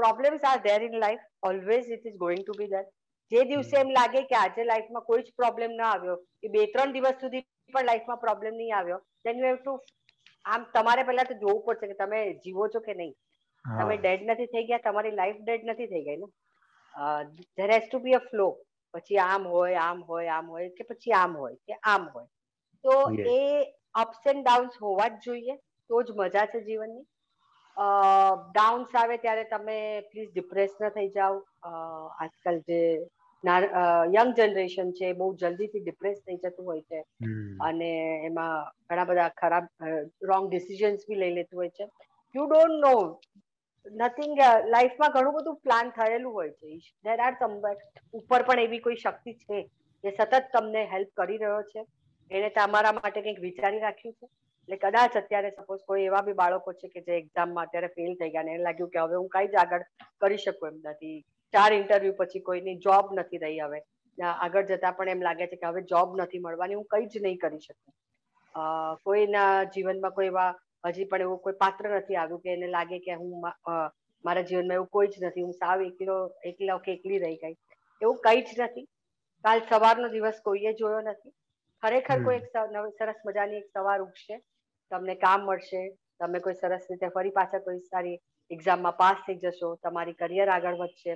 problems 0.00 0.50
are 0.50 0.58
there 0.66 0.80
in 0.88 0.98
life 1.04 1.48
always 1.50 1.88
it 1.96 2.10
is 2.10 2.18
going 2.24 2.44
to 2.44 2.58
be 2.60 2.70
there 2.74 2.84
જે 3.32 3.46
દિવસે 3.50 3.74
એમ 3.80 3.90
લાગે 3.96 4.20
કે 4.30 4.38
આજે 4.42 4.62
લાઈફમાં 4.70 5.08
કોઈ 5.08 5.24
જ 5.26 5.34
પ્રોબ્લેમ 5.42 5.74
ના 5.80 5.90
આવ્યો 5.94 6.16
એ 6.46 6.52
બે 6.54 6.68
ત્રણ 6.74 6.94
દિવસ 6.96 7.18
સુધી 7.24 7.44
પણ 7.74 7.90
લાઈફમાં 7.90 8.22
પ્રોબ્લેમ 8.26 8.60
નહીં 8.60 8.78
આવ્યો 8.78 9.00
દેન 9.26 9.42
યુ 9.42 9.50
હેવ 9.50 9.60
ટુ 9.60 9.76
આમ 10.54 10.70
તમારે 10.76 11.08
પહેલા 11.10 11.28
તો 11.30 11.38
જોવું 11.42 11.62
પડશે 11.66 11.90
કે 11.90 11.98
તમે 12.00 12.20
જીવો 12.44 12.68
છો 12.74 12.86
કે 12.86 12.94
નહીં. 13.00 13.14
તમે 13.64 13.96
ડેડ 13.98 14.22
નથી 14.28 14.50
થઈ 14.54 14.64
ગયા 14.70 14.84
તમારી 14.86 15.18
લાઈફ 15.20 15.40
ડેડ 15.42 15.68
નથી 15.70 15.90
થઈ 15.92 16.04
ગઈ 16.08 16.18
ને. 16.22 16.28
There 17.56 17.70
has 17.70 17.86
to 17.86 17.98
be 18.00 18.14
a 18.14 18.22
flow 18.22 18.48
પછી 18.94 19.20
આમ 19.20 19.44
હોય 19.46 19.80
આમ 19.80 20.00
હોય 20.04 20.32
આમ 20.32 20.46
હોય 20.48 20.68
કે 20.72 20.84
પછી 20.86 21.14
આમ 21.14 21.32
હોય 21.36 21.56
કે 21.62 21.74
આમ 21.84 22.04
હોય. 22.08 22.28
તો 22.84 22.94
એ 23.28 23.36
અપ્સ 23.94 24.26
એન્ડ 24.26 24.42
ડાઉન્સ 24.42 24.76
હોવા 24.78 25.08
જ 25.12 25.24
જોઈએ. 25.24 25.54
તો 25.90 26.02
જ 26.02 26.16
મજા 26.16 26.46
છે 26.48 26.62
જીવનની. 26.62 27.04
ડાઉન્સ 28.50 28.94
આવે 28.94 29.16
ત્યારે 29.18 29.44
તમે 29.46 29.76
પ્લીઝ 30.08 30.30
ડિપ્રેસ 30.30 30.72
ન 30.80 30.92
થઈ 30.92 31.10
જાઓ. 31.12 31.36
આજકાલ 32.18 32.58
જે 32.66 32.80
યંગ 34.12 34.34
જનરેશન 34.36 34.92
છે 34.94 35.12
બહુ 35.14 35.28
જલ્દીથી 35.36 35.82
ડિપ્રેસ 35.82 36.18
થઈ 36.22 36.38
જતું 36.38 36.64
હોય 36.66 36.84
છે. 36.84 37.00
અને 37.66 37.90
એમાં 38.24 38.56
ઘણા 38.86 39.06
બધા 39.06 39.30
ખરાબ 39.34 39.66
રોંગ 40.24 40.48
ડિસિઝન્સ 40.48 41.06
બી 41.06 41.18
લઈ 41.18 41.34
લેતું 41.34 41.58
હોય 41.58 41.72
છે. 41.72 41.84
યુ 42.34 42.44
ડોન્ટ 42.46 42.80
નો 42.80 42.94
નથિંગ 43.86 44.36
લાઈફમાં 44.66 45.14
ઘણું 45.14 45.34
બધું 45.36 45.56
પ્લાન 45.64 45.90
થયેલું 45.96 46.32
હોય 46.32 46.52
છે 46.52 46.76
દેર 47.04 47.18
આર 47.20 47.34
સમ 47.40 47.54
ઉપર 48.14 48.42
પણ 48.42 48.62
એવી 48.66 48.84
કોઈ 48.84 49.00
શક્તિ 49.04 49.34
છે 49.40 49.58
જે 50.04 50.10
સતત 50.10 50.42
તમને 50.52 50.84
હેલ્પ 50.92 51.10
કરી 51.16 51.40
રહ્યો 51.42 51.62
છે. 51.72 51.82
એને 52.30 52.48
તમારા 52.50 52.92
માટે 52.92 53.20
કંઈક 53.20 53.40
વિચારી 53.40 53.80
રાખ્યું 53.80 54.14
છે. 54.14 54.26
એટલે 54.68 54.76
કદાચ 54.76 55.16
અત્યારે 55.16 55.50
સપોઝ 55.50 55.82
કોઈ 55.86 56.06
એવા 56.10 56.22
બી 56.22 56.38
બાળકો 56.40 56.72
છે 56.80 56.88
કે 56.88 57.00
જે 57.06 57.16
એક્ઝામમાં 57.16 57.66
અત્યારે 57.66 57.94
ફેલ 57.96 58.12
થઈ 58.20 58.30
ગયા 58.34 58.46
ને 58.48 58.54
એને 58.54 58.64
લાગ્યું 58.68 58.92
કે 58.94 59.00
હવે 59.04 59.16
હું 59.20 59.28
કઈ 59.34 59.48
જ 59.48 59.62
આગળ 59.62 59.84
કરી 60.20 60.42
શકું 60.44 60.68
એમ 60.68 60.78
નથી. 60.84 61.18
ચાર 61.54 61.70
ઇન્ટરવ્યુ 61.72 62.14
પછી 62.20 62.46
કોઈની 62.48 62.78
જોબ 62.86 63.12
નથી 63.18 63.42
રહી 63.44 63.60
હવે. 63.64 63.80
આગળ 64.18 64.66
જતા 64.70 64.92
પણ 64.98 65.14
એમ 65.14 65.22
લાગે 65.22 65.46
છે 65.46 65.56
કે 65.56 65.66
હવે 65.66 65.82
જોબ 65.92 66.16
નથી 66.20 66.44
મળવાની, 66.46 66.78
હું 66.80 66.88
કઈ 66.90 67.06
જ 67.06 67.22
નહીં 67.24 67.38
કરી 67.38 67.62
શકું. 67.66 67.94
કોઈના 69.06 69.64
જીવનમાં 69.74 70.14
કોઈ 70.18 70.30
એવા 70.32 70.50
હજી 70.84 71.08
પણ 71.10 71.26
એવું 71.26 71.42
કોઈ 71.44 71.60
પાત્ર 71.60 71.88
નથી 71.90 72.16
આવ્યું 72.16 72.42
કે 72.44 72.54
એને 72.54 72.68
લાગે 72.76 72.98
કે 73.06 73.18
હું 73.20 73.30
મારા 74.24 74.48
જીવનમાં 74.48 74.78
એવું 74.78 74.90
કોઈ 74.96 75.08
જ 75.08 75.24
નથી. 75.24 75.46
હું 75.46 75.54
સાવ 75.54 75.84
એકલો 75.88 76.16
એકલા 76.50 76.78
કે 76.86 76.96
એકલી 76.96 77.22
રહી 77.24 77.38
ગઈ. 77.42 77.56
એવું 78.02 78.18
કઈ 78.26 78.42
જ 78.48 78.60
નથી. 78.60 78.86
કાલ 79.44 79.60
સવારનો 79.68 80.08
દિવસ 80.08 80.40
કોઈએ 80.42 80.72
જોયો 80.80 81.02
નથી. 81.02 81.32
ખરેખર 81.82 82.18
કોઈ 82.26 82.40
એક 82.40 82.46
સરસ 82.98 83.20
મજાની 83.26 83.62
એક 83.62 83.68
સવાર 83.74 84.00
ઉગશે. 84.00 84.36
તમને 84.90 85.14
કામ 85.16 85.46
મળશે. 85.46 85.82
તમે 86.18 86.40
કોઈ 86.40 86.54
સરસ 86.54 86.84
રીતે 86.90 87.08
ફરી 87.14 87.36
પાછા 87.38 87.64
કોઈ 87.66 87.80
સારી 87.86 88.18
એક્ઝામમાં 88.50 88.96
પાસ 88.96 89.18
થઈ 89.26 89.38
જશો. 89.44 89.70
તમારી 89.82 90.18
કરિયર 90.22 90.48
આગળ 90.50 90.76
વધશે. 90.76 91.12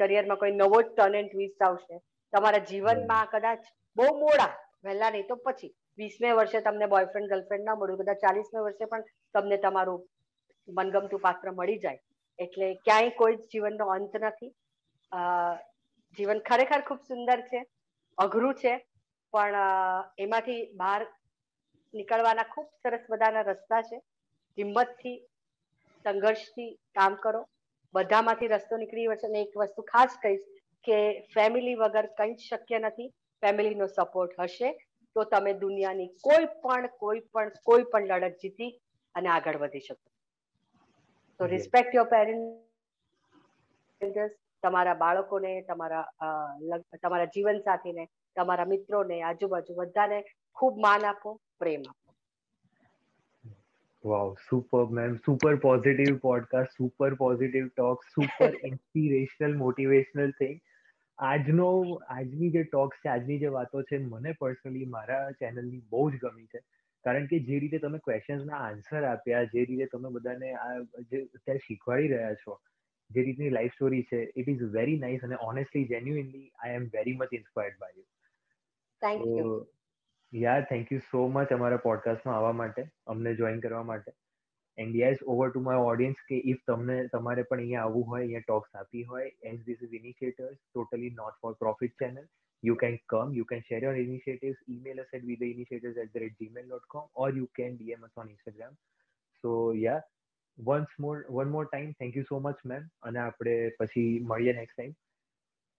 કરિયરમાં 0.00 0.38
કોઈ 0.38 0.54
નવો 0.54 0.78
જ 0.82 0.88
ટર્ન 0.88 1.18
એન્ડ 1.20 1.30
ટ્વિસ્ટ 1.32 1.62
આવશે. 1.62 2.00
તમારા 2.32 2.66
જીવનમાં 2.70 3.30
કદાચ 3.34 3.62
બહુ 3.96 4.08
મોડા 4.22 4.52
વહેલા 4.84 5.10
નહીં 5.10 5.28
તો 5.28 5.36
પછી 5.44 5.72
વીસમે 5.98 6.32
વર્ષે 6.38 6.60
તમને 6.60 6.86
બોયફ્રેન્ડ 6.94 7.30
ગર્લફ્રેન્ડ 7.32 7.66
ના 7.68 7.78
મળ્યું, 7.78 8.00
કદાચ 8.02 8.20
ચાલીસમે 8.24 8.60
વર્ષે 8.66 8.90
પણ 8.92 9.04
તમને 9.34 9.58
તમારું 9.64 10.00
મનગમતું 10.68 11.24
પાત્ર 11.26 11.52
મળી 11.52 11.78
જાય. 11.78 12.00
એટલે 12.38 12.66
ક્યાંય 12.86 13.16
કોઈ 13.20 13.36
જીવનનો 13.52 13.86
અંત 13.96 14.14
નથી. 14.22 14.50
જીવન 16.18 16.44
ખરેખર 16.48 16.80
ખૂબ 16.88 17.00
સુંદર 17.08 17.40
છે, 17.50 17.60
અઘરું 18.18 18.54
છે, 18.54 18.74
પણ 19.32 19.56
એમાંથી 20.18 20.60
બહાર 20.82 21.00
નીકળવાના 21.94 22.50
ખૂબ 22.52 22.68
સરસ 22.82 23.04
બધાના 23.10 23.46
રસ્તા 23.50 23.82
છે. 23.82 23.98
હિંમતથી, 24.58 25.16
સંઘર્ષથી 26.04 26.70
કામ 26.98 27.14
કરો. 27.24 27.42
બધામાંથી 27.94 28.52
રસ્તો 28.54 28.76
નીકળી 28.76 29.10
વચ્ચે 29.10 29.26
અને 29.26 29.40
એક 29.42 29.54
વસ્તુ 29.56 29.82
ખાસ 29.92 30.16
કહીશ 30.22 30.44
કે 30.84 30.96
ફેમિલી 31.34 31.80
વગર 31.82 32.06
કંઈ 32.18 32.34
જ 32.34 32.40
શક્ય 32.50 32.78
નથી. 32.78 33.08
ફેમિલીનો 33.42 33.86
સપોર્ટ 33.96 34.34
હશે. 34.40 34.70
તો 35.16 35.24
તમે 35.24 35.54
દુનિયાની 35.54 36.06
કોઈ 36.06 36.46
પણ 36.62 36.88
કોઈ 36.98 37.20
પણ 37.32 37.50
કોઈ 37.64 37.84
પણ 37.92 38.06
લડત 38.06 38.40
જીતી 38.42 38.80
અને 39.14 39.28
આગળ 39.28 39.56
વધી 39.56 39.80
શકો. 39.80 40.10
તો 41.40 41.46
રિસ્પેક્ટ 41.46 41.94
યોર 41.94 42.06
પેરેન્ટ્સ 42.06 42.68
તમારા 44.62 44.94
બાળકોને 44.94 45.62
તમારા 45.62 46.04
તમારા 47.02 47.26
જીવન 47.36 47.60
સાથીને 47.60 48.08
તમારા 48.36 48.64
મિત્રોને 48.64 49.22
આજુબાજુ 49.22 49.74
બધાને 49.74 50.24
ખૂબ 50.56 50.78
માન 50.78 51.04
આપો 51.04 51.40
પ્રેમ 51.58 51.82
આપો. 51.88 52.12
Wow 54.04 54.34
super 54.50 54.86
ma'am 54.90 55.18
super 55.26 55.56
positive 55.56 56.18
podcast 56.18 56.72
super 56.72 57.14
positive 57.14 57.68
talk 57.68 58.04
super 58.14 58.54
inspirational 58.64 59.56
motivational 59.56 60.30
thing 60.30 60.60
આજનો 61.18 61.68
આજની 62.08 62.50
જે 62.50 62.64
ટોક્સ 62.64 62.98
છે 63.04 63.08
આજની 63.08 63.38
જે 63.38 63.48
વાતો 63.48 63.82
છે 63.82 63.98
મને 63.98 64.34
પર્સનલી 64.40 64.86
મારા 64.86 65.30
ચેનલની 65.40 65.80
બહુ 65.90 66.10
જ 66.10 66.18
ગમી 66.18 66.46
છે. 66.46 66.60
કારણ 67.04 67.26
કે 67.26 67.38
જે 67.40 67.58
રીતે 67.58 67.78
તમે 67.78 67.98
ક્વેશ્ચન્સના 67.98 68.60
આન્સર 68.60 69.04
આપ્યા 69.04 69.44
જે 69.52 69.64
રીતે 69.64 69.86
તમે 69.86 70.10
બધાને 70.10 70.52
આ 70.56 70.68
જે 71.10 71.22
અત્યારે 71.22 71.64
શીખવાડી 71.66 72.12
રહ્યા 72.12 72.34
છો 72.36 72.56
જે 73.10 73.22
રીતની 73.22 73.50
લાઈફ 73.50 73.74
સ્ટોરી 73.74 74.02
છે 74.02 74.22
ઇટ 74.36 74.48
ઇઝ 74.48 74.62
વેરી 74.72 74.98
નાઇસ 74.98 75.22
અને 75.22 75.36
honestly 75.40 75.84
genuinely 75.86 76.46
I 76.58 76.74
am 76.74 76.88
very 76.94 77.16
much 77.16 77.32
inspired 77.32 77.78
by 77.78 77.96
you 77.96 78.06
thank 79.02 79.26
you 79.34 79.52
યાર 80.32 80.64
થેન્ક 80.64 80.92
યુ 80.92 81.04
સો 81.10 81.26
મચ 81.28 81.52
અમારા 81.52 81.82
પોડકાસ્ટમાં 81.82 82.36
આવવા 82.36 82.52
માટે 82.54 82.82
અમને 83.06 83.34
જોઈન 83.34 83.60
કરવા 83.60 83.82
માટે. 83.82 84.12
And 84.78 84.98
yes 85.02 85.22
over 85.34 85.48
to 85.50 85.64
my 85.68 85.86
audience 85.92 86.26
કે 86.28 86.40
ઇફ 86.52 86.64
તમને 86.66 86.98
તમારે 87.14 87.44
પણ 87.44 87.62
અહીંયા 87.62 87.86
આવવું 87.86 88.10
હોય 88.10 88.24
અહીંયા 88.24 88.48
ટોક્સ 88.48 88.82
આપી 88.82 89.06
હોય 89.12 89.30
as 89.50 89.62
this 89.68 89.86
is 89.86 89.96
initiators 90.00 90.58
totally 90.58 91.14
not 91.16 91.40
for 91.40 91.56
profit 91.62 91.96
channel 92.02 92.28
you 92.62 92.74
can 92.74 92.98
come, 93.08 93.32
you 93.32 93.44
can 93.44 93.62
share 93.62 93.80
your 93.80 93.94
initiatives, 93.94 94.56
email 94.68 95.00
us 95.00 95.06
at 95.14 95.24
we 95.24 95.36
the 95.36 95.50
initiatives 95.50 95.96
at 95.96 96.12
the 96.12 96.20
rate 96.20 96.38
gmail.com 96.40 97.04
or 97.14 97.30
you 97.30 97.48
can 97.56 97.76
DM 97.78 98.04
us 98.04 98.10
on 98.16 98.28
Instagram. 98.28 98.72
So 99.44 99.72
yeah, 99.72 100.00
once 100.58 100.88
more, 100.98 101.24
one 101.28 101.50
more 101.50 101.66
time, 101.66 101.94
thank 101.98 102.16
you 102.16 102.24
so 102.24 102.40
much, 102.40 102.64
ma'am. 102.64 102.88
અને 103.02 103.20
આપણે 103.20 103.54
પછી 103.78 104.02
મળીએ 104.30 104.56
next 104.58 104.74
time 104.74 104.92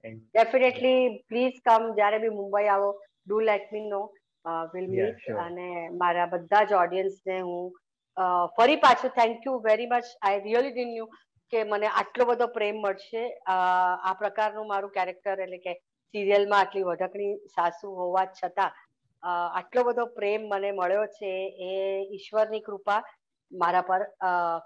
and 0.03 0.23
definitely 0.33 0.95
please 1.29 1.59
come 1.67 1.91
જ્યારે 1.99 2.23
બી 2.25 2.33
મુંબઈ 2.37 2.71
આવો 2.75 2.89
do 3.27 3.39
let 3.49 3.75
me 3.75 3.85
know 3.89 4.01
will 4.73 4.89
meet 4.93 5.29
અને 5.45 5.69
મારા 6.01 6.31
બધા 6.33 6.63
જ 6.63 6.79
ઓડિયન્સને 6.83 7.39
હું 7.41 7.71
ફરી 8.57 8.79
પાછું 8.85 9.15
thank 9.17 9.45
you 9.45 9.55
very 9.67 9.89
much 9.89 10.07
I 10.21 10.41
really 10.47 10.73
dean 10.73 10.95
you 10.95 11.07
કે 11.53 11.63
મને 11.65 11.87
આટલો 11.91 12.25
બધો 12.29 12.47
પ્રેમ 12.57 12.81
મળશે. 12.81 13.23
આ 13.49 14.13
પ્રકારનું 14.19 14.67
મારું 14.67 14.95
કેરેક્ટર 14.97 15.37
એટલે 15.37 15.59
કે 15.59 15.73
સિરિયલમાં 16.13 16.61
આટલી 16.61 16.87
વઢકણી 16.89 17.33
સાસુ 17.55 17.93
હોવા 18.01 18.25
છતાં 18.33 18.71
આટલો 19.23 19.85
બધો 19.87 20.05
પ્રેમ 20.17 20.49
મને 20.51 20.71
મળ્યો 20.73 21.05
છે 21.17 21.31
એ 21.67 21.71
ઈશ્વરની 22.17 22.65
કૃપા 22.67 22.99
મારા 23.51 23.85
પર 23.89 24.03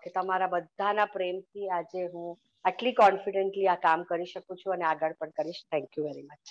કે 0.04 0.16
તમારા 0.16 0.51
બધાના 0.56 1.12
પ્રેમથી 1.14 1.70
આજે 1.72 2.08
હું 2.08 2.38
આટલી 2.66 2.95
કોન્ફિડન્ટલી 2.95 3.68
આ 3.68 3.80
કામ 3.86 4.08
કરી 4.10 4.32
શકું 4.34 4.62
છું 4.62 4.74
અને 4.76 4.86
આગળ 4.86 5.20
પણ 5.20 5.36
કરીશ. 5.38 5.62
Thank 5.72 5.97
you 5.97 6.06
very 6.08 6.26
much 6.26 6.45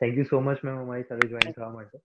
thank 0.00 0.16
you 0.18 0.26
so 0.30 0.40
much 0.40 0.64
ma'am 0.64 0.78
અમારી 0.78 1.08
સાથે 1.10 1.28
જોઈન 1.32 1.52
થવા 1.52 1.70
માટે. 1.70 1.98